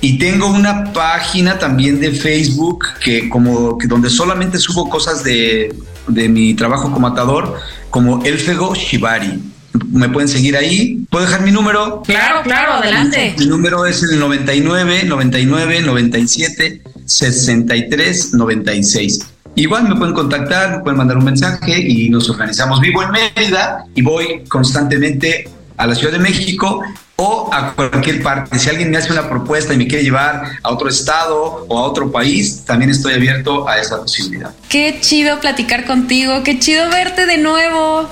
Y 0.00 0.18
tengo 0.18 0.46
una 0.48 0.94
página 0.94 1.58
también 1.58 2.00
de 2.00 2.12
Facebook 2.12 2.86
que 3.04 3.28
como 3.28 3.76
que 3.76 3.86
donde 3.86 4.08
solamente 4.08 4.56
subo 4.56 4.88
cosas 4.88 5.22
de, 5.24 5.74
de 6.08 6.28
mi 6.30 6.54
trabajo 6.54 6.90
como 6.90 7.06
atador, 7.06 7.56
como 7.90 8.24
Elfego 8.24 8.74
Shibari. 8.74 9.42
Me 9.90 10.08
pueden 10.08 10.28
seguir 10.28 10.56
ahí. 10.56 11.04
¿Puedo 11.10 11.26
dejar 11.26 11.42
mi 11.42 11.50
número? 11.50 12.00
Claro, 12.06 12.40
claro, 12.44 12.72
adelante. 12.72 13.34
Mi 13.38 13.44
número 13.44 13.84
es 13.84 14.02
el 14.02 14.18
99 14.18 15.04
99 15.04 15.82
97 15.82 16.82
63 17.10 18.34
96. 18.34 19.20
Igual 19.56 19.88
me 19.88 19.96
pueden 19.96 20.14
contactar, 20.14 20.76
me 20.76 20.78
pueden 20.80 20.96
mandar 20.96 21.18
un 21.18 21.24
mensaje 21.24 21.76
y 21.76 22.08
nos 22.08 22.30
organizamos. 22.30 22.80
Vivo 22.80 23.02
en 23.02 23.10
Mérida 23.10 23.84
y 23.94 24.02
voy 24.02 24.44
constantemente 24.48 25.48
a 25.76 25.86
la 25.86 25.94
Ciudad 25.94 26.12
de 26.12 26.20
México 26.20 26.82
o 27.16 27.50
a 27.52 27.72
cualquier 27.74 28.22
parte. 28.22 28.58
Si 28.58 28.70
alguien 28.70 28.90
me 28.90 28.98
hace 28.98 29.12
una 29.12 29.28
propuesta 29.28 29.74
y 29.74 29.76
me 29.76 29.88
quiere 29.88 30.04
llevar 30.04 30.58
a 30.62 30.70
otro 30.70 30.88
estado 30.88 31.66
o 31.68 31.78
a 31.78 31.82
otro 31.82 32.12
país, 32.12 32.64
también 32.64 32.90
estoy 32.92 33.14
abierto 33.14 33.68
a 33.68 33.78
esa 33.78 34.00
posibilidad. 34.00 34.54
Qué 34.68 34.98
chido 35.00 35.40
platicar 35.40 35.86
contigo, 35.86 36.42
qué 36.44 36.58
chido 36.60 36.88
verte 36.88 37.26
de 37.26 37.38
nuevo 37.38 38.08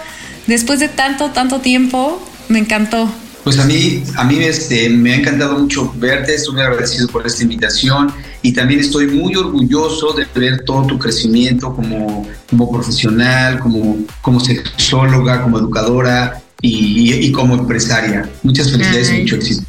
después 0.48 0.80
de 0.80 0.88
tanto, 0.88 1.30
tanto 1.30 1.60
tiempo. 1.60 2.20
Me 2.48 2.58
encantó. 2.58 3.08
Pues 3.44 3.60
a 3.60 3.64
mí, 3.64 4.02
a 4.16 4.24
mí 4.24 4.38
este, 4.40 4.90
me 4.90 5.12
ha 5.12 5.16
encantado 5.16 5.58
mucho 5.58 5.92
verte, 5.96 6.34
estoy 6.34 6.54
muy 6.54 6.62
agradecido 6.62 7.06
por 7.08 7.26
esta 7.26 7.44
invitación 7.44 8.12
y 8.42 8.52
también 8.52 8.80
estoy 8.80 9.08
muy 9.08 9.34
orgulloso 9.34 10.12
de 10.12 10.26
ver 10.34 10.64
todo 10.64 10.86
tu 10.86 10.98
crecimiento 10.98 11.74
como, 11.74 12.26
como 12.48 12.70
profesional, 12.70 13.58
como, 13.58 13.98
como 14.22 14.40
sexóloga, 14.40 15.42
como 15.42 15.58
educadora 15.58 16.40
y, 16.60 17.30
como 17.32 17.54
empresaria. 17.54 18.28
Muchas 18.42 18.70
felicidades 18.70 19.12
y 19.12 19.20
mucho 19.20 19.36
éxito. 19.36 19.62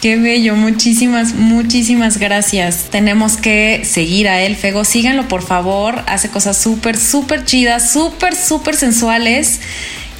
Qué 0.00 0.16
bello, 0.18 0.54
muchísimas, 0.54 1.34
muchísimas 1.34 2.18
gracias. 2.18 2.86
Tenemos 2.90 3.36
que 3.36 3.82
seguir 3.84 4.28
a 4.28 4.42
él, 4.42 4.54
Fego. 4.56 4.84
Síganlo, 4.84 5.26
por 5.26 5.42
favor. 5.42 6.02
Hace 6.06 6.28
cosas 6.28 6.56
súper, 6.56 6.98
súper 6.98 7.44
chidas, 7.44 7.92
súper, 7.92 8.36
súper 8.36 8.76
sensuales. 8.76 9.60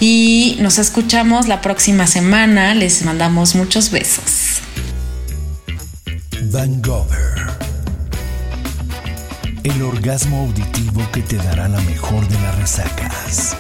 Y 0.01 0.57
nos 0.61 0.79
escuchamos 0.79 1.47
la 1.47 1.61
próxima 1.61 2.07
semana. 2.07 2.75
Les 2.75 3.05
mandamos 3.05 3.55
muchos 3.55 3.91
besos. 3.91 4.61
Van 6.53 6.81
El 9.67 9.83
orgasmo 9.83 10.43
auditivo 10.43 11.03
que 11.13 11.23
te 11.23 11.39
dará 11.39 11.67
la 11.67 11.81
mejor 11.81 12.29
de 12.29 12.39
las 12.39 12.57
resacas. 12.57 13.57